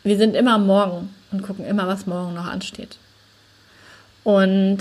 wir 0.04 0.16
sind 0.16 0.34
immer 0.34 0.58
morgen 0.58 1.14
und 1.30 1.42
gucken 1.42 1.64
immer, 1.64 1.86
was 1.86 2.06
morgen 2.06 2.34
noch 2.34 2.46
ansteht. 2.46 2.98
Und 4.24 4.78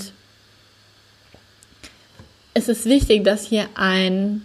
es 2.54 2.68
ist 2.68 2.86
wichtig, 2.86 3.24
dass 3.24 3.46
hier 3.46 3.68
ein 3.76 4.44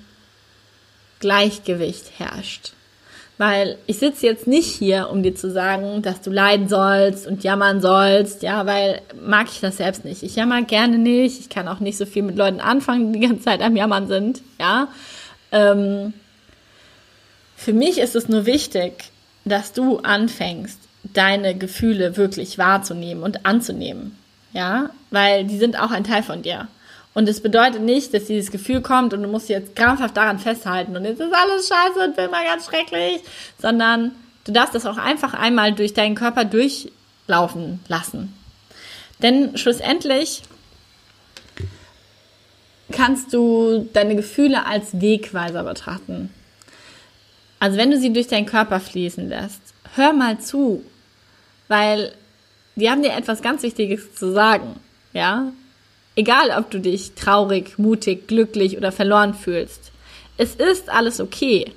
Gleichgewicht 1.20 2.18
herrscht. 2.18 2.72
Weil 3.38 3.76
ich 3.86 3.98
sitze 3.98 4.24
jetzt 4.24 4.46
nicht 4.46 4.74
hier, 4.74 5.10
um 5.10 5.22
dir 5.22 5.34
zu 5.34 5.50
sagen, 5.50 6.00
dass 6.00 6.22
du 6.22 6.30
leiden 6.30 6.68
sollst 6.68 7.26
und 7.26 7.44
jammern 7.44 7.82
sollst, 7.82 8.42
ja, 8.42 8.64
weil 8.64 9.02
mag 9.20 9.48
ich 9.52 9.60
das 9.60 9.76
selbst 9.76 10.06
nicht. 10.06 10.22
Ich 10.22 10.36
jammer 10.36 10.62
gerne 10.62 10.96
nicht. 10.96 11.40
Ich 11.40 11.48
kann 11.50 11.68
auch 11.68 11.80
nicht 11.80 11.98
so 11.98 12.06
viel 12.06 12.22
mit 12.22 12.36
Leuten 12.36 12.60
anfangen, 12.60 13.12
die 13.12 13.20
die 13.20 13.26
ganze 13.26 13.44
Zeit 13.44 13.60
am 13.60 13.76
Jammern 13.76 14.08
sind, 14.08 14.40
ja. 14.58 14.88
Ähm, 15.52 16.14
für 17.56 17.74
mich 17.74 17.98
ist 17.98 18.16
es 18.16 18.28
nur 18.28 18.46
wichtig, 18.46 19.10
dass 19.46 19.72
du 19.72 19.98
anfängst, 19.98 20.78
deine 21.04 21.54
Gefühle 21.54 22.16
wirklich 22.16 22.58
wahrzunehmen 22.58 23.22
und 23.22 23.46
anzunehmen. 23.46 24.18
Ja, 24.52 24.90
weil 25.10 25.44
die 25.44 25.58
sind 25.58 25.78
auch 25.78 25.90
ein 25.90 26.04
Teil 26.04 26.22
von 26.22 26.42
dir. 26.42 26.68
Und 27.14 27.28
es 27.28 27.40
bedeutet 27.40 27.80
nicht, 27.80 28.12
dass 28.12 28.26
dieses 28.26 28.50
Gefühl 28.50 28.82
kommt 28.82 29.14
und 29.14 29.22
du 29.22 29.28
musst 29.28 29.48
jetzt 29.48 29.74
krampfhaft 29.76 30.16
daran 30.16 30.38
festhalten 30.38 30.96
und 30.96 31.04
jetzt 31.04 31.20
ist 31.20 31.32
alles 31.32 31.68
scheiße 31.68 32.04
und 32.04 32.14
für 32.14 32.22
immer 32.22 32.44
ganz 32.44 32.66
schrecklich, 32.66 33.22
sondern 33.58 34.12
du 34.44 34.52
darfst 34.52 34.74
das 34.74 34.84
auch 34.84 34.98
einfach 34.98 35.32
einmal 35.32 35.72
durch 35.72 35.94
deinen 35.94 36.14
Körper 36.14 36.44
durchlaufen 36.44 37.80
lassen. 37.88 38.34
Denn 39.22 39.56
schlussendlich 39.56 40.42
kannst 42.92 43.32
du 43.32 43.88
deine 43.92 44.16
Gefühle 44.16 44.66
als 44.66 45.00
Wegweiser 45.00 45.64
betrachten. 45.64 46.30
Also 47.58 47.78
wenn 47.78 47.90
du 47.90 47.98
sie 47.98 48.12
durch 48.12 48.28
deinen 48.28 48.46
Körper 48.46 48.80
fließen 48.80 49.28
lässt, 49.28 49.60
hör 49.94 50.12
mal 50.12 50.38
zu, 50.40 50.82
weil 51.68 52.12
die 52.76 52.90
haben 52.90 53.02
dir 53.02 53.14
etwas 53.14 53.42
ganz 53.42 53.62
Wichtiges 53.62 54.14
zu 54.14 54.32
sagen, 54.32 54.78
ja? 55.12 55.52
Egal, 56.14 56.50
ob 56.58 56.70
du 56.70 56.80
dich 56.80 57.12
traurig, 57.14 57.78
mutig, 57.78 58.26
glücklich 58.26 58.76
oder 58.76 58.90
verloren 58.90 59.34
fühlst. 59.34 59.92
Es 60.38 60.54
ist 60.54 60.88
alles 60.88 61.20
okay. 61.20 61.72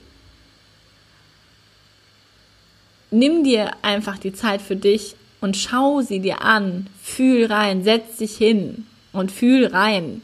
Nimm 3.12 3.44
dir 3.44 3.72
einfach 3.82 4.18
die 4.18 4.34
Zeit 4.34 4.62
für 4.62 4.76
dich 4.76 5.16
und 5.42 5.58
schau 5.58 6.02
sie 6.02 6.20
dir 6.20 6.42
an. 6.42 6.88
Fühl 7.02 7.46
rein, 7.46 7.84
setz 7.84 8.18
dich 8.18 8.38
hin 8.38 8.86
und 9.12 9.32
fühl 9.32 9.68
rein. 9.68 10.22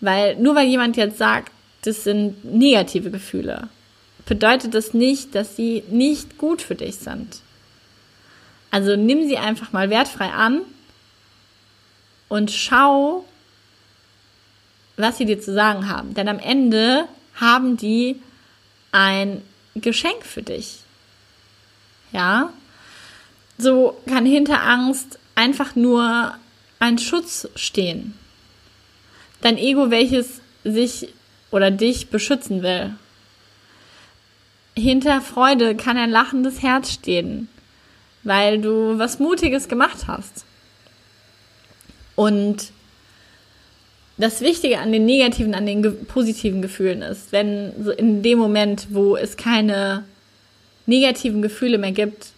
Weil 0.00 0.36
nur 0.36 0.54
weil 0.54 0.66
jemand 0.66 0.96
jetzt 0.96 1.18
sagt, 1.18 1.52
das 1.82 2.04
sind 2.04 2.44
negative 2.44 3.10
Gefühle, 3.10 3.68
bedeutet 4.26 4.74
das 4.74 4.94
nicht, 4.94 5.34
dass 5.34 5.56
sie 5.56 5.84
nicht 5.88 6.38
gut 6.38 6.62
für 6.62 6.74
dich 6.74 6.96
sind. 6.96 7.40
Also 8.70 8.96
nimm 8.96 9.28
sie 9.28 9.38
einfach 9.38 9.72
mal 9.72 9.90
wertfrei 9.90 10.30
an 10.30 10.62
und 12.28 12.50
schau, 12.50 13.24
was 14.96 15.18
sie 15.18 15.26
dir 15.26 15.40
zu 15.40 15.52
sagen 15.52 15.88
haben. 15.88 16.14
Denn 16.14 16.28
am 16.28 16.38
Ende 16.38 17.06
haben 17.34 17.76
die 17.76 18.20
ein 18.92 19.42
Geschenk 19.74 20.24
für 20.24 20.42
dich. 20.42 20.78
Ja? 22.12 22.52
So 23.58 24.00
kann 24.06 24.26
hinter 24.26 24.62
Angst 24.62 25.18
einfach 25.34 25.76
nur 25.76 26.34
ein 26.78 26.98
Schutz 26.98 27.48
stehen. 27.56 28.14
Dein 29.40 29.58
Ego, 29.58 29.90
welches 29.90 30.40
sich 30.64 31.08
oder 31.50 31.70
dich 31.70 32.08
beschützen 32.08 32.62
will. 32.62 32.94
Hinter 34.76 35.20
Freude 35.20 35.76
kann 35.76 35.96
ein 35.96 36.10
lachendes 36.10 36.62
Herz 36.62 36.92
stehen, 36.92 37.48
weil 38.24 38.60
du 38.60 38.98
was 38.98 39.20
Mutiges 39.20 39.68
gemacht 39.68 40.06
hast. 40.08 40.44
Und 42.16 42.72
das 44.16 44.40
Wichtige 44.40 44.78
an 44.78 44.92
den 44.92 45.06
negativen, 45.06 45.54
an 45.54 45.66
den 45.66 46.06
positiven 46.06 46.62
Gefühlen 46.62 47.02
ist, 47.02 47.32
wenn 47.32 47.72
so 47.84 47.90
in 47.90 48.22
dem 48.22 48.38
Moment, 48.38 48.88
wo 48.90 49.16
es 49.16 49.36
keine 49.36 50.04
negativen 50.86 51.42
Gefühle 51.42 51.78
mehr 51.78 51.92
gibt, 51.92 52.28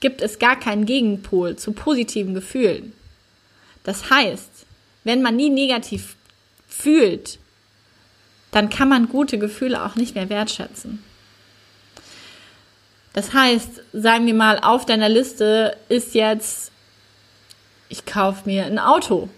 gibt 0.00 0.20
es 0.20 0.38
gar 0.38 0.58
keinen 0.58 0.84
Gegenpol 0.84 1.56
zu 1.56 1.72
positiven 1.72 2.34
Gefühlen. 2.34 2.92
Das 3.84 4.10
heißt, 4.10 4.66
wenn 5.04 5.22
man 5.22 5.36
nie 5.36 5.50
negativ 5.50 6.16
fühlt, 6.66 7.38
dann 8.50 8.70
kann 8.70 8.88
man 8.88 9.08
gute 9.08 9.38
Gefühle 9.38 9.84
auch 9.84 9.96
nicht 9.96 10.14
mehr 10.14 10.28
wertschätzen. 10.28 11.02
Das 13.14 13.32
heißt, 13.32 13.80
sagen 13.92 14.26
wir 14.26 14.34
mal, 14.34 14.58
auf 14.58 14.84
deiner 14.84 15.08
Liste 15.08 15.76
ist 15.88 16.14
jetzt, 16.14 16.72
ich 17.88 18.04
kaufe 18.04 18.42
mir 18.44 18.66
ein 18.66 18.78
Auto. 18.78 19.28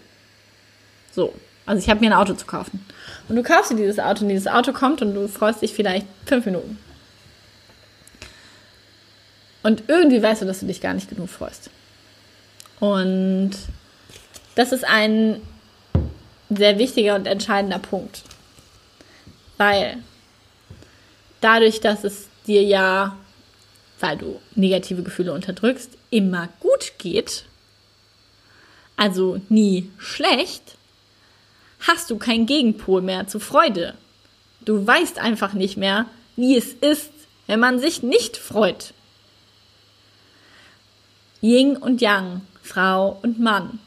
So, 1.11 1.33
also 1.65 1.81
ich 1.81 1.89
habe 1.89 1.99
mir 1.99 2.07
ein 2.07 2.17
Auto 2.17 2.33
zu 2.33 2.47
kaufen. 2.47 2.83
Und 3.29 3.35
du 3.35 3.43
kaufst 3.43 3.71
dir 3.71 3.75
dieses 3.75 3.99
Auto 3.99 4.23
und 4.23 4.29
dieses 4.29 4.47
Auto 4.47 4.73
kommt 4.73 5.01
und 5.01 5.13
du 5.13 5.27
freust 5.27 5.61
dich 5.61 5.73
vielleicht 5.73 6.07
fünf 6.25 6.45
Minuten. 6.45 6.79
Und 9.61 9.83
irgendwie 9.87 10.23
weißt 10.23 10.41
du, 10.41 10.45
dass 10.45 10.61
du 10.61 10.65
dich 10.65 10.81
gar 10.81 10.93
nicht 10.93 11.09
genug 11.09 11.29
freust. 11.29 11.69
Und 12.79 13.51
das 14.55 14.71
ist 14.71 14.85
ein 14.85 15.41
sehr 16.49 16.79
wichtiger 16.79 17.15
und 17.15 17.27
entscheidender 17.27 17.79
Punkt. 17.79 18.23
Weil 19.57 19.97
dadurch, 21.41 21.79
dass 21.79 22.03
es 22.03 22.27
dir 22.47 22.63
ja 22.63 23.15
weil 23.99 24.17
du 24.17 24.39
negative 24.55 25.03
Gefühle 25.03 25.33
unterdrückst, 25.33 25.91
immer 26.09 26.49
gut 26.59 26.93
geht, 26.97 27.45
also 28.95 29.39
nie 29.49 29.91
schlecht, 29.97 30.77
hast 31.79 32.09
du 32.09 32.17
keinen 32.17 32.45
Gegenpol 32.45 33.01
mehr 33.01 33.27
zu 33.27 33.39
Freude. 33.39 33.93
Du 34.61 34.85
weißt 34.85 35.19
einfach 35.19 35.53
nicht 35.53 35.77
mehr, 35.77 36.07
wie 36.35 36.57
es 36.57 36.73
ist, 36.73 37.11
wenn 37.45 37.59
man 37.59 37.79
sich 37.79 38.03
nicht 38.03 38.37
freut. 38.37 38.93
Ying 41.41 41.77
und 41.77 42.01
Yang, 42.01 42.41
Frau 42.63 43.19
und 43.21 43.39
Mann. 43.39 43.79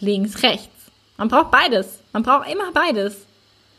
Links, 0.00 0.42
rechts. 0.42 0.68
Man 1.16 1.28
braucht 1.28 1.50
beides. 1.50 2.00
Man 2.12 2.22
braucht 2.22 2.50
immer 2.50 2.72
beides. 2.72 3.26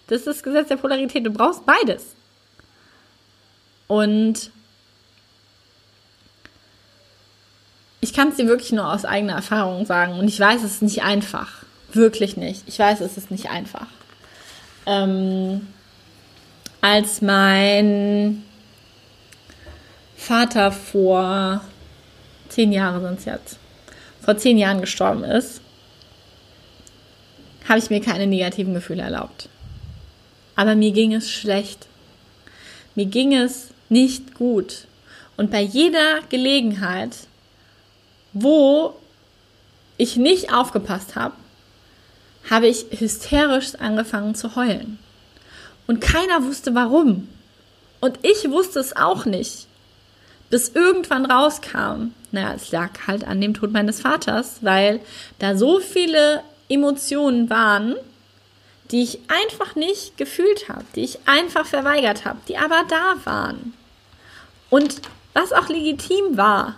Das 0.08 0.20
ist 0.20 0.28
das 0.28 0.44
Gesetz 0.44 0.70
der 0.70 0.78
Polarität. 0.78 1.26
Du 1.26 1.32
brauchst 1.32 1.66
beides. 1.66 2.16
Und 3.88 4.52
ich 8.08 8.14
kann 8.14 8.30
es 8.30 8.38
dir 8.38 8.48
wirklich 8.48 8.72
nur 8.72 8.92
aus 8.92 9.04
eigener 9.04 9.34
Erfahrung 9.34 9.86
sagen. 9.86 10.18
Und 10.18 10.30
ich 10.30 10.40
weiß, 10.40 10.64
es 10.64 10.76
ist 10.76 10.82
nicht 10.82 11.04
einfach. 11.04 11.66
Wirklich 11.92 12.38
nicht. 12.38 12.64
Ich 12.66 12.80
weiß, 12.80 13.02
es 13.02 13.18
ist 13.18 13.32
nicht 13.32 13.50
einfach. 13.50 13.88
Ähm, 14.86 15.68
als 16.80 17.22
mein 17.22 18.44
Vater 20.16 20.72
vor 20.72 21.60
zehn 22.48 22.72
Jahren 22.72 23.02
sind 23.02 23.20
es 23.20 23.26
jetzt, 23.26 23.58
vor 24.22 24.38
zehn 24.38 24.58
Jahren 24.58 24.80
gestorben 24.80 25.26
ist, 25.26 25.60
habe 27.68 27.80
ich 27.80 27.90
mir 27.90 28.00
keine 28.00 28.26
negativen 28.26 28.74
Gefühle 28.74 29.04
erlaubt. 29.04 29.50
Aber 30.56 30.76
mir 30.76 30.94
ging 30.94 31.14
es 31.14 31.30
schlecht. 31.30 31.88
Mir 32.96 33.06
ging 33.06 33.34
es 33.34 33.72
nicht 33.90 34.34
gut. 34.34 34.88
Und 35.36 35.52
bei 35.52 35.62
jeder 35.62 36.22
Gelegenheit, 36.30 37.28
wo 38.42 38.94
ich 39.98 40.16
nicht 40.16 40.54
aufgepasst 40.54 41.16
habe, 41.16 41.36
habe 42.50 42.68
ich 42.68 42.86
hysterisch 42.92 43.76
angefangen 43.76 44.36
zu 44.36 44.56
heulen. 44.56 45.00
Und 45.86 46.02
keiner 46.02 46.44
wusste 46.44 46.76
warum. 46.76 47.28
Und 48.00 48.20
ich 48.22 48.50
wusste 48.50 48.80
es 48.80 48.96
auch 48.96 49.26
nicht. 49.26 49.68
Bis 50.50 50.70
irgendwann 50.70 51.26
rauskam, 51.26 52.14
naja, 52.32 52.54
es 52.54 52.72
lag 52.72 52.92
halt 53.08 53.26
an 53.26 53.42
dem 53.42 53.54
Tod 53.54 53.72
meines 53.72 54.02
Vaters, 54.02 54.58
weil 54.62 55.02
da 55.40 55.58
so 55.58 55.80
viele 55.80 56.42
Emotionen 56.70 57.50
waren, 57.50 57.96
die 58.92 59.04
ich 59.04 59.20
einfach 59.28 59.76
nicht 59.76 60.18
gefühlt 60.18 60.70
habe, 60.70 60.86
die 60.96 61.04
ich 61.04 61.20
einfach 61.26 61.66
verweigert 61.66 62.24
habe, 62.24 62.40
die 62.48 62.58
aber 62.58 62.84
da 62.88 63.16
waren. 63.26 63.74
Und 64.70 65.02
was 65.34 65.54
auch 65.54 65.68
legitim 65.68 66.38
war. 66.38 66.76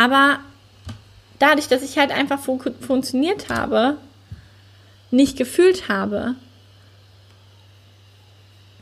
Aber 0.00 0.38
dadurch, 1.38 1.68
dass 1.68 1.82
ich 1.82 1.98
halt 1.98 2.10
einfach 2.10 2.40
fun 2.40 2.58
funktioniert 2.80 3.50
habe, 3.50 3.98
nicht 5.10 5.36
gefühlt 5.36 5.90
habe, 5.90 6.36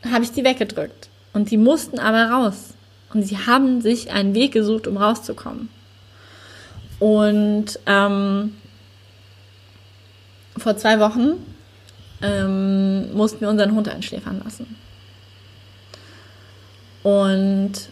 habe 0.08 0.22
ich 0.22 0.30
die 0.30 0.44
weggedrückt. 0.44 1.08
Und 1.32 1.50
die 1.50 1.56
mussten 1.56 1.98
aber 1.98 2.30
raus. 2.30 2.74
Und 3.12 3.24
sie 3.24 3.36
haben 3.36 3.80
sich 3.80 4.12
einen 4.12 4.32
Weg 4.32 4.52
gesucht, 4.52 4.86
um 4.86 4.96
rauszukommen. 4.96 5.68
Und 7.00 7.80
ähm, 7.86 8.56
vor 10.56 10.76
zwei 10.76 11.00
Wochen 11.00 11.44
ähm, 12.22 13.12
mussten 13.12 13.40
wir 13.40 13.48
unseren 13.48 13.72
Hund 13.72 13.88
einschläfern 13.88 14.40
lassen. 14.44 14.76
Und 17.02 17.90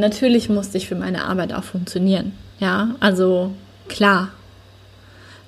natürlich 0.00 0.48
musste 0.48 0.78
ich 0.78 0.88
für 0.88 0.94
meine 0.94 1.24
Arbeit 1.24 1.52
auch 1.52 1.64
funktionieren. 1.64 2.32
Ja, 2.58 2.94
also 3.00 3.52
klar. 3.88 4.30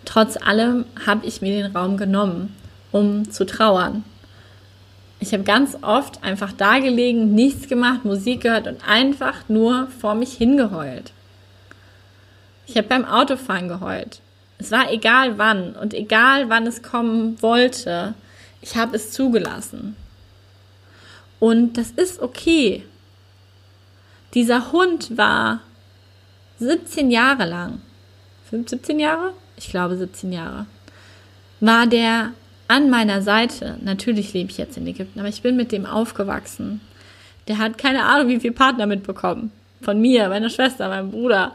Trotz 0.04 0.36
allem 0.36 0.84
habe 1.06 1.26
ich 1.26 1.42
mir 1.42 1.62
den 1.62 1.76
Raum 1.76 1.96
genommen, 1.96 2.54
um 2.90 3.30
zu 3.30 3.44
trauern. 3.44 4.04
Ich 5.20 5.32
habe 5.32 5.44
ganz 5.44 5.76
oft 5.82 6.24
einfach 6.24 6.52
da 6.52 6.80
gelegen, 6.80 7.32
nichts 7.34 7.68
gemacht, 7.68 8.04
Musik 8.04 8.40
gehört 8.40 8.66
und 8.66 8.88
einfach 8.88 9.48
nur 9.48 9.86
vor 10.00 10.16
mich 10.16 10.32
hingeheult. 10.32 11.12
Ich 12.66 12.76
habe 12.76 12.88
beim 12.88 13.04
Autofahren 13.04 13.68
geheult. 13.68 14.20
Es 14.58 14.70
war 14.70 14.90
egal 14.92 15.38
wann 15.38 15.74
und 15.74 15.94
egal 15.94 16.48
wann 16.48 16.66
es 16.66 16.82
kommen 16.82 17.40
wollte, 17.40 18.14
ich 18.60 18.76
habe 18.76 18.96
es 18.96 19.12
zugelassen. 19.12 19.96
Und 21.38 21.76
das 21.76 21.90
ist 21.90 22.20
okay. 22.20 22.84
Dieser 24.34 24.72
Hund 24.72 25.16
war 25.16 25.60
17 26.58 27.10
Jahre 27.10 27.46
lang, 27.46 27.80
17 28.50 28.98
Jahre? 28.98 29.32
Ich 29.56 29.70
glaube 29.70 29.96
17 29.96 30.32
Jahre, 30.32 30.66
war 31.60 31.86
der 31.86 32.32
an 32.68 32.88
meiner 32.88 33.22
Seite. 33.22 33.76
Natürlich 33.82 34.32
lebe 34.32 34.50
ich 34.50 34.58
jetzt 34.58 34.76
in 34.76 34.86
Ägypten, 34.86 35.20
aber 35.20 35.28
ich 35.28 35.42
bin 35.42 35.56
mit 35.56 35.72
dem 35.72 35.86
aufgewachsen. 35.86 36.80
Der 37.48 37.58
hat 37.58 37.76
keine 37.76 38.04
Ahnung, 38.04 38.28
wie 38.28 38.40
viele 38.40 38.54
Partner 38.54 38.86
mitbekommen. 38.86 39.52
Von 39.82 40.00
mir, 40.00 40.28
meiner 40.28 40.48
Schwester, 40.48 40.88
meinem 40.88 41.10
Bruder 41.10 41.52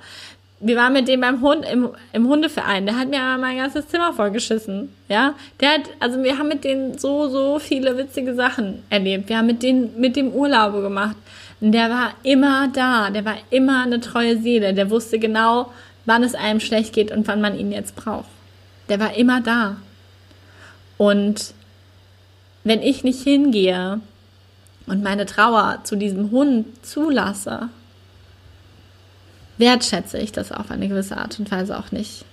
wir 0.60 0.76
waren 0.76 0.94
mit 0.94 1.08
dem 1.08 1.22
beim 1.22 1.42
Hund 1.42 1.66
im, 1.72 1.90
im 2.14 2.28
Hundeverein. 2.28 2.86
Der 2.86 2.98
hat 2.98 3.10
mir 3.10 3.22
aber 3.22 3.42
mein 3.42 3.58
ganzes 3.58 3.88
Zimmer 3.88 4.14
vollgeschissen. 4.14 4.90
Ja, 5.08 5.36
der 5.60 5.74
hat, 5.74 5.82
also 6.00 6.24
wir 6.24 6.38
haben 6.38 6.48
mit 6.48 6.64
denen 6.64 6.98
so, 6.98 7.30
so 7.30 7.60
viele 7.60 7.98
witzige 7.98 8.34
Sachen 8.34 8.84
erlebt. 8.90 9.30
Wir 9.30 9.38
haben 9.38 9.46
mit 9.46 9.62
denen, 9.62 10.00
mit 10.00 10.16
dem 10.16 10.32
Urlaube 10.32 10.82
gemacht. 10.82 11.16
Und 11.60 11.72
der 11.72 11.90
war 11.90 12.14
immer 12.24 12.68
da. 12.68 13.10
Der 13.10 13.26
war 13.26 13.38
immer 13.50 13.84
eine 13.84 14.00
treue 14.00 14.40
Seele. 14.40 14.74
Der 14.74 14.90
wusste 14.90 15.20
genau, 15.20 15.72
wann 16.06 16.24
es 16.24 16.36
einem 16.36 16.60
schlecht 16.60 16.94
geht 16.94 17.12
und 17.12 17.28
wann 17.28 17.42
man 17.42 17.58
ihn 17.58 17.72
jetzt 17.72 17.96
braucht. 17.96 18.30
Der 18.90 19.00
war 19.00 19.16
immer 19.16 19.42
da. 19.42 19.78
Und 20.98 21.54
wenn 22.64 22.82
ich 22.82 23.04
nicht 23.04 23.22
hingehe 23.22 24.00
und 24.88 25.04
meine 25.04 25.26
Trauer 25.26 25.80
zu 25.84 25.96
diesem 25.96 26.32
Hund 26.32 26.66
zulasse, 26.86 27.70
wertschätze 29.58 30.18
ich 30.20 30.32
das 30.32 30.52
auf 30.52 30.72
eine 30.72 30.88
gewisse 30.88 31.18
Art 31.18 31.40
und 31.40 31.52
Weise 31.52 31.78
auch 31.78 31.92
nicht. 31.92 32.26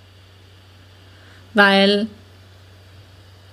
Weil 1.53 2.07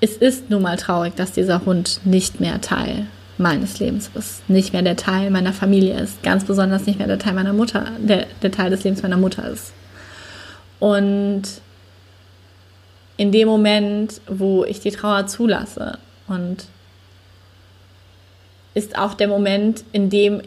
es 0.00 0.16
ist 0.16 0.50
nun 0.50 0.62
mal 0.62 0.76
traurig, 0.76 1.14
dass 1.14 1.32
dieser 1.32 1.64
Hund 1.64 2.00
nicht 2.04 2.40
mehr 2.40 2.60
Teil 2.60 3.06
meines 3.42 3.78
Lebens 3.78 4.10
ist, 4.14 4.48
nicht 4.48 4.72
mehr 4.72 4.82
der 4.82 4.96
Teil 4.96 5.30
meiner 5.30 5.52
Familie 5.52 5.98
ist, 6.00 6.22
ganz 6.22 6.44
besonders 6.44 6.86
nicht 6.86 6.98
mehr 6.98 7.08
der 7.08 7.18
Teil 7.18 7.34
meiner 7.34 7.52
Mutter, 7.52 7.88
der, 7.98 8.26
der 8.40 8.52
Teil 8.52 8.70
des 8.70 8.84
Lebens 8.84 9.02
meiner 9.02 9.16
Mutter 9.16 9.48
ist. 9.48 9.72
Und 10.78 11.42
in 13.16 13.30
dem 13.32 13.48
Moment, 13.48 14.20
wo 14.26 14.64
ich 14.64 14.80
die 14.80 14.90
Trauer 14.90 15.26
zulasse 15.26 15.98
und 16.28 16.64
ist 18.74 18.96
auch 18.98 19.14
der 19.14 19.28
Moment, 19.28 19.84
in 19.92 20.08
dem, 20.08 20.42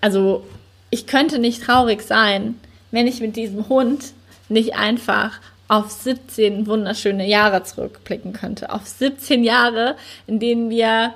also 0.00 0.44
ich 0.90 1.06
könnte 1.06 1.38
nicht 1.38 1.62
traurig 1.62 2.02
sein, 2.02 2.56
wenn 2.90 3.06
ich 3.06 3.20
mit 3.20 3.36
diesem 3.36 3.68
Hund 3.68 4.12
nicht 4.48 4.74
einfach 4.74 5.38
auf 5.68 5.90
17 5.90 6.66
wunderschöne 6.66 7.28
Jahre 7.28 7.62
zurückblicken 7.62 8.32
könnte. 8.32 8.72
Auf 8.72 8.86
17 8.86 9.44
Jahre, 9.44 9.94
in 10.26 10.40
denen 10.40 10.70
wir 10.70 11.14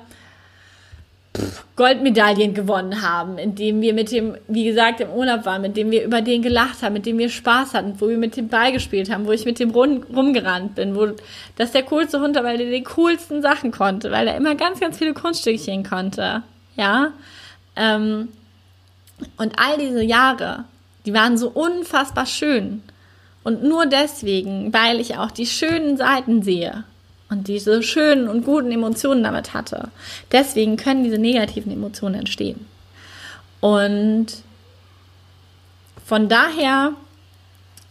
Goldmedaillen 1.75 2.53
gewonnen 2.53 3.01
haben, 3.01 3.37
in 3.37 3.55
denen 3.55 3.81
wir 3.81 3.93
mit 3.93 4.11
dem, 4.11 4.37
wie 4.47 4.65
gesagt, 4.65 5.01
im 5.01 5.09
Urlaub 5.09 5.45
waren, 5.45 5.61
mit 5.61 5.75
dem 5.75 5.91
wir 5.91 6.03
über 6.03 6.21
den 6.21 6.41
gelacht 6.41 6.81
haben, 6.81 6.93
mit 6.93 7.05
dem 7.05 7.17
wir 7.17 7.29
Spaß 7.29 7.73
hatten, 7.73 7.99
wo 7.99 8.07
wir 8.07 8.17
mit 8.17 8.37
dem 8.37 8.47
Ball 8.47 8.71
gespielt 8.71 9.11
haben, 9.11 9.25
wo 9.25 9.31
ich 9.31 9.45
mit 9.45 9.59
dem 9.59 9.71
rum, 9.71 10.03
rumgerannt 10.15 10.75
bin, 10.75 10.95
wo 10.95 11.07
das 11.57 11.71
der 11.71 11.83
coolste 11.83 12.21
Hund 12.21 12.35
war, 12.35 12.43
weil 12.43 12.61
er 12.61 12.71
die 12.71 12.83
coolsten 12.83 13.41
Sachen 13.41 13.71
konnte, 13.71 14.11
weil 14.11 14.27
er 14.27 14.37
immer 14.37 14.55
ganz, 14.55 14.79
ganz 14.79 14.97
viele 14.97 15.13
Kunststückchen 15.13 15.83
konnte. 15.83 16.43
Ja. 16.75 17.11
Ähm, 17.75 18.29
und 19.37 19.53
all 19.57 19.77
diese 19.77 20.03
Jahre, 20.03 20.65
die 21.05 21.13
waren 21.13 21.37
so 21.37 21.49
unfassbar 21.49 22.25
schön. 22.25 22.83
Und 23.43 23.63
nur 23.63 23.85
deswegen, 23.85 24.73
weil 24.73 24.99
ich 24.99 25.17
auch 25.17 25.31
die 25.31 25.45
schönen 25.45 25.97
Seiten 25.97 26.41
sehe 26.41 26.83
und 27.29 27.47
diese 27.47 27.81
schönen 27.81 28.27
und 28.27 28.45
guten 28.45 28.71
Emotionen 28.71 29.23
damit 29.23 29.53
hatte, 29.53 29.89
deswegen 30.31 30.77
können 30.77 31.03
diese 31.03 31.17
negativen 31.17 31.71
Emotionen 31.71 32.15
entstehen. 32.15 32.65
Und 33.61 34.27
von 36.05 36.29
daher 36.29 36.93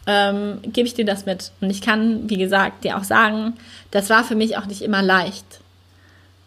ähm, 0.06 0.58
gebe 0.62 0.86
ich 0.86 0.94
dir 0.94 1.04
das 1.04 1.26
mit. 1.26 1.52
Und 1.60 1.70
ich 1.70 1.80
kann, 1.80 2.28
wie 2.30 2.36
gesagt, 2.36 2.84
dir 2.84 2.96
auch 2.96 3.04
sagen, 3.04 3.54
das 3.90 4.10
war 4.10 4.24
für 4.24 4.36
mich 4.36 4.56
auch 4.56 4.66
nicht 4.66 4.82
immer 4.82 5.02
leicht. 5.02 5.60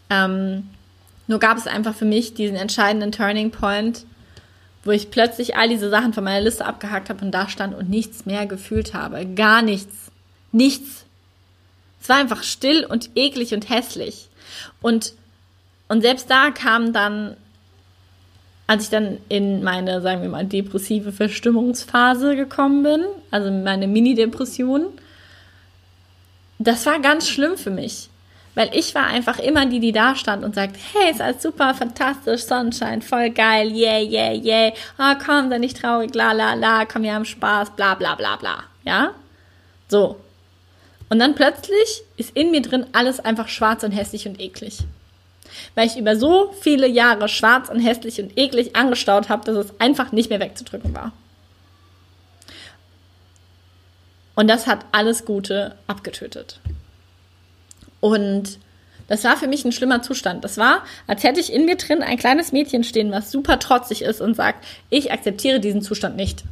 Ähm, 0.10 0.70
nur 1.28 1.40
gab 1.40 1.58
es 1.58 1.68
einfach 1.68 1.94
für 1.94 2.06
mich 2.06 2.34
diesen 2.34 2.56
entscheidenden 2.56 3.12
Turning 3.12 3.52
Point, 3.52 4.06
wo 4.84 4.92
ich 4.92 5.12
plötzlich 5.12 5.58
all 5.58 5.68
diese 5.68 5.90
Sachen 5.90 6.14
von 6.14 6.24
meiner 6.24 6.44
Liste 6.44 6.66
abgehakt 6.66 7.10
habe 7.10 7.26
und 7.26 7.32
da 7.32 7.50
stand 7.50 7.76
und 7.76 7.90
nichts 7.90 8.26
mehr 8.26 8.46
gefühlt 8.46 8.94
habe. 8.94 9.26
Gar 9.26 9.62
nichts. 9.62 10.12
Nichts. 10.54 11.04
Es 12.08 12.10
war 12.10 12.20
einfach 12.20 12.44
still 12.44 12.86
und 12.86 13.10
eklig 13.16 13.54
und 13.54 13.70
hässlich. 13.70 14.30
Und, 14.82 15.12
und 15.90 16.04
selbst 16.04 16.32
da 16.32 16.52
kam 16.52 16.94
dann, 16.94 17.36
als 18.66 18.86
ich 18.86 18.90
dann 18.90 19.18
in 19.28 19.62
meine, 19.62 20.00
sagen 20.00 20.22
wir 20.22 20.30
mal, 20.30 20.46
depressive 20.46 21.12
Verstimmungsphase 21.12 22.38
gekommen 22.38 22.84
bin, 22.84 23.04
also 23.30 23.52
meine 23.52 23.88
Mini-Depression, 23.88 24.86
das 26.60 26.86
war 26.86 27.02
ganz 27.02 27.28
schlimm 27.28 27.58
für 27.58 27.72
mich. 27.72 28.08
Weil 28.56 28.70
ich 28.72 28.96
war 28.96 29.08
einfach 29.08 29.40
immer 29.40 29.66
die, 29.66 29.82
die 29.82 29.92
da 29.92 30.16
stand 30.16 30.46
und 30.46 30.56
sagt, 30.56 30.78
hey, 30.94 31.12
ist 31.12 31.20
alles 31.20 31.44
super, 31.44 31.74
fantastisch, 31.74 32.44
Sonnenschein, 32.44 33.02
voll 33.02 33.32
geil, 33.32 33.70
yeah, 33.74 34.00
yeah, 34.00 34.32
yeah. 34.32 34.74
Ah, 34.98 35.12
oh, 35.12 35.24
komm, 35.26 35.50
sei 35.50 35.58
nicht 35.58 35.82
traurig, 35.82 36.16
la, 36.16 36.32
la, 36.32 36.54
la, 36.54 36.86
komm, 36.86 37.04
wir 37.04 37.14
haben 37.14 37.26
Spaß, 37.26 37.72
bla, 37.72 37.96
bla, 37.96 38.16
bla, 38.16 38.38
bla. 38.38 38.64
Ja? 38.86 39.12
So. 39.90 40.16
Und 41.10 41.20
dann 41.20 41.36
plötzlich 41.36 42.04
ist 42.18 42.36
in 42.36 42.52
mir 42.52 42.62
drin 42.62 42.86
alles 42.92 43.20
einfach 43.20 43.48
schwarz 43.48 43.84
und 43.84 43.92
hässlich 43.92 44.28
und 44.28 44.40
eklig. 44.40 44.80
Weil 45.76 45.88
ich 45.88 45.98
über 45.98 46.16
so 46.16 46.54
viele 46.62 46.88
Jahre 46.88 47.30
schwarz 47.30 47.70
und 47.70 47.80
hässlich 47.80 48.20
und 48.22 48.38
eklig 48.38 48.76
angestaut 48.76 49.30
habe, 49.30 49.46
dass 49.46 49.66
es 49.66 49.80
einfach 49.80 50.12
nicht 50.12 50.30
mehr 50.30 50.40
wegzudrücken 50.40 50.94
war. 50.94 51.14
Und 54.36 54.48
das 54.48 54.68
hat 54.68 54.86
alles 54.92 55.26
Gute 55.26 55.76
abgetötet. 55.88 56.60
Und 58.02 58.60
das 59.08 59.24
war 59.24 59.38
für 59.38 59.48
mich 59.48 59.66
ein 59.66 59.72
schlimmer 59.72 60.02
Zustand. 60.02 60.44
Das 60.44 60.58
war, 60.58 60.84
als 61.08 61.24
hätte 61.24 61.40
ich 61.40 61.52
in 61.52 61.66
mir 61.66 61.78
drin 61.78 62.04
ein 62.04 62.18
kleines 62.18 62.52
Mädchen 62.52 62.84
stehen, 62.84 63.12
was 63.12 63.32
super 63.32 63.58
trotzig 63.58 64.02
ist 64.02 64.22
und 64.22 64.36
sagt, 64.36 64.66
ich 64.90 65.12
akzeptiere 65.12 65.60
diesen 65.60 65.82
Zustand 65.82 66.18
nicht. 66.18 66.44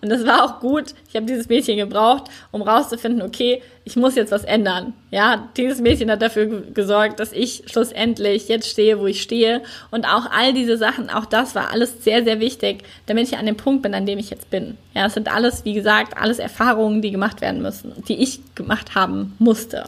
Und 0.00 0.08
das 0.10 0.24
war 0.24 0.44
auch 0.44 0.60
gut. 0.60 0.94
Ich 1.08 1.16
habe 1.16 1.26
dieses 1.26 1.48
Mädchen 1.48 1.76
gebraucht, 1.76 2.24
um 2.50 2.62
rauszufinden, 2.62 3.22
okay, 3.22 3.62
ich 3.84 3.96
muss 3.96 4.14
jetzt 4.14 4.32
was 4.32 4.44
ändern. 4.44 4.94
Ja, 5.10 5.48
dieses 5.56 5.80
Mädchen 5.80 6.10
hat 6.10 6.22
dafür 6.22 6.46
gesorgt, 6.72 7.20
dass 7.20 7.32
ich 7.32 7.64
schlussendlich 7.66 8.48
jetzt 8.48 8.68
stehe, 8.68 8.98
wo 8.98 9.06
ich 9.06 9.22
stehe. 9.22 9.62
Und 9.90 10.06
auch 10.06 10.30
all 10.30 10.54
diese 10.54 10.76
Sachen, 10.76 11.10
auch 11.10 11.26
das 11.26 11.54
war 11.54 11.70
alles 11.70 12.02
sehr, 12.02 12.24
sehr 12.24 12.40
wichtig, 12.40 12.84
damit 13.06 13.28
ich 13.28 13.36
an 13.36 13.46
dem 13.46 13.56
Punkt 13.56 13.82
bin, 13.82 13.94
an 13.94 14.06
dem 14.06 14.18
ich 14.18 14.30
jetzt 14.30 14.50
bin. 14.50 14.78
Ja, 14.94 15.06
es 15.06 15.14
sind 15.14 15.32
alles, 15.32 15.64
wie 15.64 15.74
gesagt, 15.74 16.16
alles 16.16 16.38
Erfahrungen, 16.38 17.02
die 17.02 17.10
gemacht 17.10 17.40
werden 17.40 17.62
müssen, 17.62 17.92
die 18.08 18.22
ich 18.22 18.40
gemacht 18.54 18.94
haben 18.94 19.34
musste. 19.38 19.84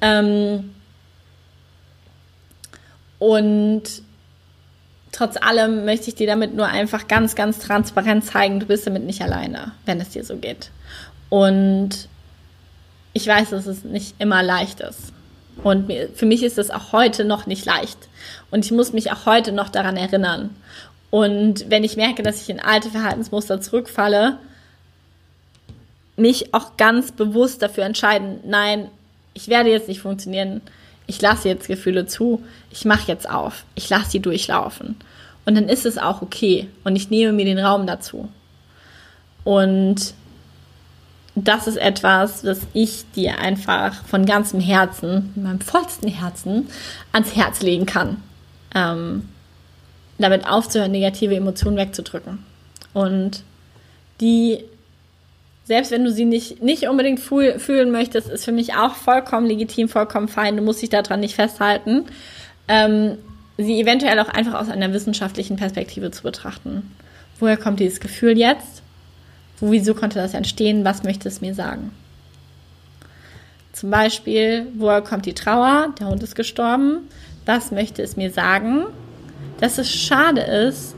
Ähm 0.00 0.70
und 3.18 3.82
trotz 5.12 5.36
allem 5.36 5.84
möchte 5.84 6.08
ich 6.08 6.14
dir 6.14 6.26
damit 6.26 6.54
nur 6.54 6.66
einfach 6.66 7.06
ganz, 7.06 7.34
ganz 7.34 7.58
transparent 7.58 8.24
zeigen, 8.24 8.60
du 8.60 8.66
bist 8.66 8.86
damit 8.86 9.04
nicht 9.04 9.22
alleine, 9.22 9.72
wenn 9.84 10.00
es 10.00 10.10
dir 10.10 10.24
so 10.24 10.36
geht. 10.36 10.70
Und 11.28 12.08
ich 13.12 13.26
weiß, 13.26 13.50
dass 13.50 13.66
es 13.66 13.84
nicht 13.84 14.14
immer 14.18 14.42
leicht 14.42 14.80
ist. 14.80 15.12
Und 15.62 15.92
für 16.14 16.26
mich 16.26 16.42
ist 16.42 16.58
es 16.58 16.70
auch 16.70 16.92
heute 16.92 17.24
noch 17.24 17.46
nicht 17.46 17.66
leicht. 17.66 17.98
Und 18.50 18.64
ich 18.64 18.72
muss 18.72 18.92
mich 18.92 19.12
auch 19.12 19.26
heute 19.26 19.52
noch 19.52 19.68
daran 19.68 19.98
erinnern. 19.98 20.56
Und 21.10 21.68
wenn 21.68 21.84
ich 21.84 21.96
merke, 21.96 22.22
dass 22.22 22.40
ich 22.40 22.48
in 22.48 22.58
alte 22.58 22.88
Verhaltensmuster 22.88 23.60
zurückfalle, 23.60 24.38
mich 26.16 26.54
auch 26.54 26.78
ganz 26.78 27.12
bewusst 27.12 27.60
dafür 27.60 27.84
entscheiden, 27.84 28.40
nein, 28.44 28.88
ich 29.34 29.48
werde 29.48 29.70
jetzt 29.70 29.88
nicht 29.88 30.00
funktionieren, 30.00 30.62
ich 31.12 31.20
lasse 31.20 31.48
jetzt 31.48 31.68
Gefühle 31.68 32.06
zu, 32.06 32.42
ich 32.70 32.86
mache 32.86 33.08
jetzt 33.08 33.28
auf, 33.28 33.64
ich 33.74 33.90
lasse 33.90 34.12
sie 34.12 34.20
durchlaufen. 34.20 34.96
Und 35.44 35.54
dann 35.56 35.68
ist 35.68 35.84
es 35.84 35.98
auch 35.98 36.22
okay 36.22 36.68
und 36.84 36.96
ich 36.96 37.10
nehme 37.10 37.32
mir 37.32 37.44
den 37.44 37.58
Raum 37.58 37.86
dazu. 37.86 38.30
Und 39.44 40.14
das 41.34 41.66
ist 41.66 41.76
etwas, 41.76 42.44
was 42.44 42.60
ich 42.72 43.04
dir 43.14 43.38
einfach 43.40 44.04
von 44.04 44.24
ganzem 44.24 44.60
Herzen, 44.60 45.32
meinem 45.34 45.60
vollsten 45.60 46.08
Herzen, 46.08 46.68
ans 47.12 47.36
Herz 47.36 47.60
legen 47.60 47.84
kann. 47.84 48.16
Ähm, 48.74 49.28
damit 50.18 50.46
aufzuhören, 50.48 50.92
negative 50.92 51.34
Emotionen 51.34 51.76
wegzudrücken. 51.76 52.38
Und 52.94 53.42
die 54.20 54.64
selbst 55.72 55.90
wenn 55.90 56.04
du 56.04 56.12
sie 56.12 56.26
nicht, 56.26 56.62
nicht 56.62 56.86
unbedingt 56.86 57.18
fühlen 57.18 57.90
möchtest, 57.90 58.28
ist 58.28 58.44
für 58.44 58.52
mich 58.52 58.74
auch 58.74 58.94
vollkommen 58.94 59.46
legitim, 59.46 59.88
vollkommen 59.88 60.28
fein. 60.28 60.58
Du 60.58 60.62
musst 60.62 60.82
dich 60.82 60.90
daran 60.90 61.20
nicht 61.20 61.34
festhalten. 61.34 62.04
Ähm, 62.68 63.16
sie 63.56 63.80
eventuell 63.80 64.18
auch 64.18 64.28
einfach 64.28 64.60
aus 64.60 64.68
einer 64.68 64.92
wissenschaftlichen 64.92 65.56
Perspektive 65.56 66.10
zu 66.10 66.24
betrachten. 66.24 66.94
Woher 67.40 67.56
kommt 67.56 67.80
dieses 67.80 68.00
Gefühl 68.00 68.36
jetzt? 68.36 68.82
Wieso 69.62 69.94
konnte 69.94 70.18
das 70.18 70.34
entstehen? 70.34 70.84
Was 70.84 71.04
möchte 71.04 71.26
es 71.26 71.40
mir 71.40 71.54
sagen? 71.54 71.90
Zum 73.72 73.88
Beispiel, 73.88 74.66
woher 74.76 75.00
kommt 75.00 75.24
die 75.24 75.32
Trauer? 75.32 75.94
Der 75.98 76.08
Hund 76.08 76.22
ist 76.22 76.34
gestorben. 76.34 77.08
Was 77.46 77.70
möchte 77.70 78.02
es 78.02 78.18
mir 78.18 78.30
sagen? 78.30 78.84
Dass 79.58 79.78
es 79.78 79.90
schade 79.90 80.42
ist, 80.42 80.94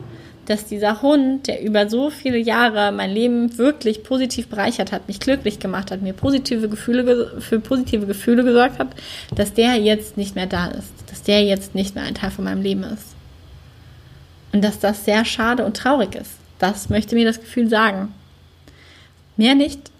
dass 0.46 0.66
dieser 0.66 1.02
Hund, 1.02 1.46
der 1.46 1.62
über 1.62 1.88
so 1.88 2.10
viele 2.10 2.38
Jahre 2.38 2.92
mein 2.92 3.10
Leben 3.10 3.56
wirklich 3.58 4.02
positiv 4.02 4.48
bereichert 4.48 4.92
hat, 4.92 5.08
mich 5.08 5.20
glücklich 5.20 5.58
gemacht 5.58 5.90
hat, 5.90 6.02
mir 6.02 6.12
positive 6.12 6.68
Gefühle 6.68 7.40
für 7.40 7.60
positive 7.60 8.06
Gefühle 8.06 8.44
gesorgt 8.44 8.78
hat, 8.78 8.88
dass 9.34 9.54
der 9.54 9.76
jetzt 9.76 10.16
nicht 10.16 10.34
mehr 10.34 10.46
da 10.46 10.66
ist, 10.68 10.92
dass 11.10 11.22
der 11.22 11.42
jetzt 11.42 11.74
nicht 11.74 11.94
mehr 11.94 12.04
ein 12.04 12.14
Teil 12.14 12.30
von 12.30 12.44
meinem 12.44 12.62
Leben 12.62 12.84
ist. 12.84 13.14
Und 14.52 14.62
dass 14.62 14.78
das 14.78 15.04
sehr 15.04 15.24
schade 15.24 15.64
und 15.64 15.76
traurig 15.76 16.14
ist. 16.14 16.32
Das 16.58 16.88
möchte 16.88 17.14
mir 17.14 17.24
das 17.24 17.40
Gefühl 17.40 17.68
sagen. 17.68 18.14
Mehr 19.36 19.54
nicht. 19.54 19.90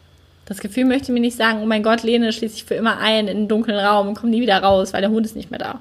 Das 0.46 0.58
Gefühl 0.58 0.84
möchte 0.84 1.10
mir 1.10 1.20
nicht 1.20 1.36
sagen, 1.36 1.60
oh 1.62 1.66
mein 1.66 1.82
Gott, 1.82 2.02
Lene 2.02 2.32
schließe 2.32 2.56
ich 2.56 2.64
für 2.64 2.74
immer 2.74 2.98
ein 2.98 3.26
in 3.26 3.36
einen 3.36 3.48
dunklen 3.48 3.78
Raum 3.78 4.08
und 4.08 4.14
komme 4.14 4.30
nie 4.30 4.42
wieder 4.42 4.62
raus, 4.62 4.92
weil 4.92 5.00
der 5.00 5.10
Hund 5.10 5.26
ist 5.26 5.36
nicht 5.36 5.50
mehr 5.50 5.58
da. 5.58 5.80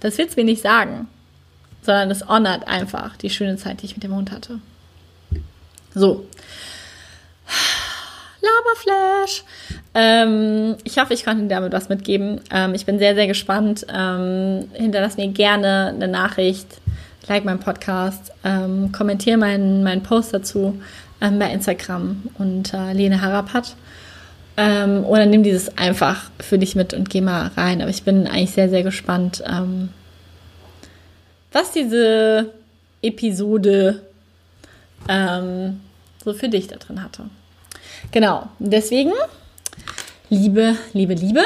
Das 0.00 0.18
will 0.18 0.26
es 0.26 0.36
mir 0.36 0.44
nicht 0.44 0.62
sagen 0.62 1.08
sondern 1.82 2.10
es 2.10 2.28
honert 2.28 2.66
einfach 2.68 3.16
die 3.16 3.30
schöne 3.30 3.56
Zeit, 3.56 3.82
die 3.82 3.86
ich 3.86 3.96
mit 3.96 4.02
dem 4.02 4.14
Hund 4.14 4.30
hatte. 4.30 4.60
So. 5.94 6.26
Laberflash. 8.40 9.44
Ähm, 9.94 10.76
ich 10.84 10.98
hoffe, 10.98 11.14
ich 11.14 11.24
konnte 11.24 11.42
dir 11.42 11.48
damit 11.48 11.72
was 11.72 11.88
mitgeben. 11.88 12.40
Ähm, 12.50 12.74
ich 12.74 12.86
bin 12.86 12.98
sehr, 12.98 13.14
sehr 13.14 13.26
gespannt. 13.26 13.86
Ähm, 13.92 14.68
hinterlass 14.72 15.16
mir 15.16 15.28
gerne 15.28 15.92
eine 15.94 16.08
Nachricht, 16.08 16.66
like 17.28 17.44
meinen 17.44 17.60
Podcast, 17.60 18.32
ähm, 18.44 18.92
kommentiere 18.92 19.36
meinen, 19.36 19.82
meinen 19.82 20.02
Post 20.02 20.32
dazu 20.34 20.80
ähm, 21.20 21.38
bei 21.38 21.50
Instagram 21.52 22.22
unter 22.38 22.94
Lene 22.94 23.20
Harapat. 23.20 23.74
Ähm, 24.56 25.04
oder 25.04 25.26
nimm 25.26 25.42
dieses 25.42 25.76
einfach 25.78 26.30
für 26.40 26.58
dich 26.58 26.74
mit 26.74 26.92
und 26.92 27.08
geh 27.10 27.20
mal 27.20 27.50
rein. 27.56 27.80
Aber 27.80 27.90
ich 27.90 28.02
bin 28.02 28.26
eigentlich 28.26 28.52
sehr, 28.52 28.68
sehr 28.68 28.82
gespannt, 28.82 29.42
ähm, 29.46 29.90
was 31.52 31.72
diese 31.72 32.52
Episode 33.02 34.02
ähm, 35.08 35.80
so 36.24 36.34
für 36.34 36.48
dich 36.48 36.66
da 36.68 36.76
drin 36.76 37.02
hatte. 37.02 37.24
Genau, 38.12 38.48
deswegen 38.58 39.12
Liebe, 40.28 40.76
Liebe, 40.92 41.14
Liebe 41.14 41.42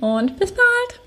und 0.00 0.38
bis 0.38 0.52
bald. 0.52 0.99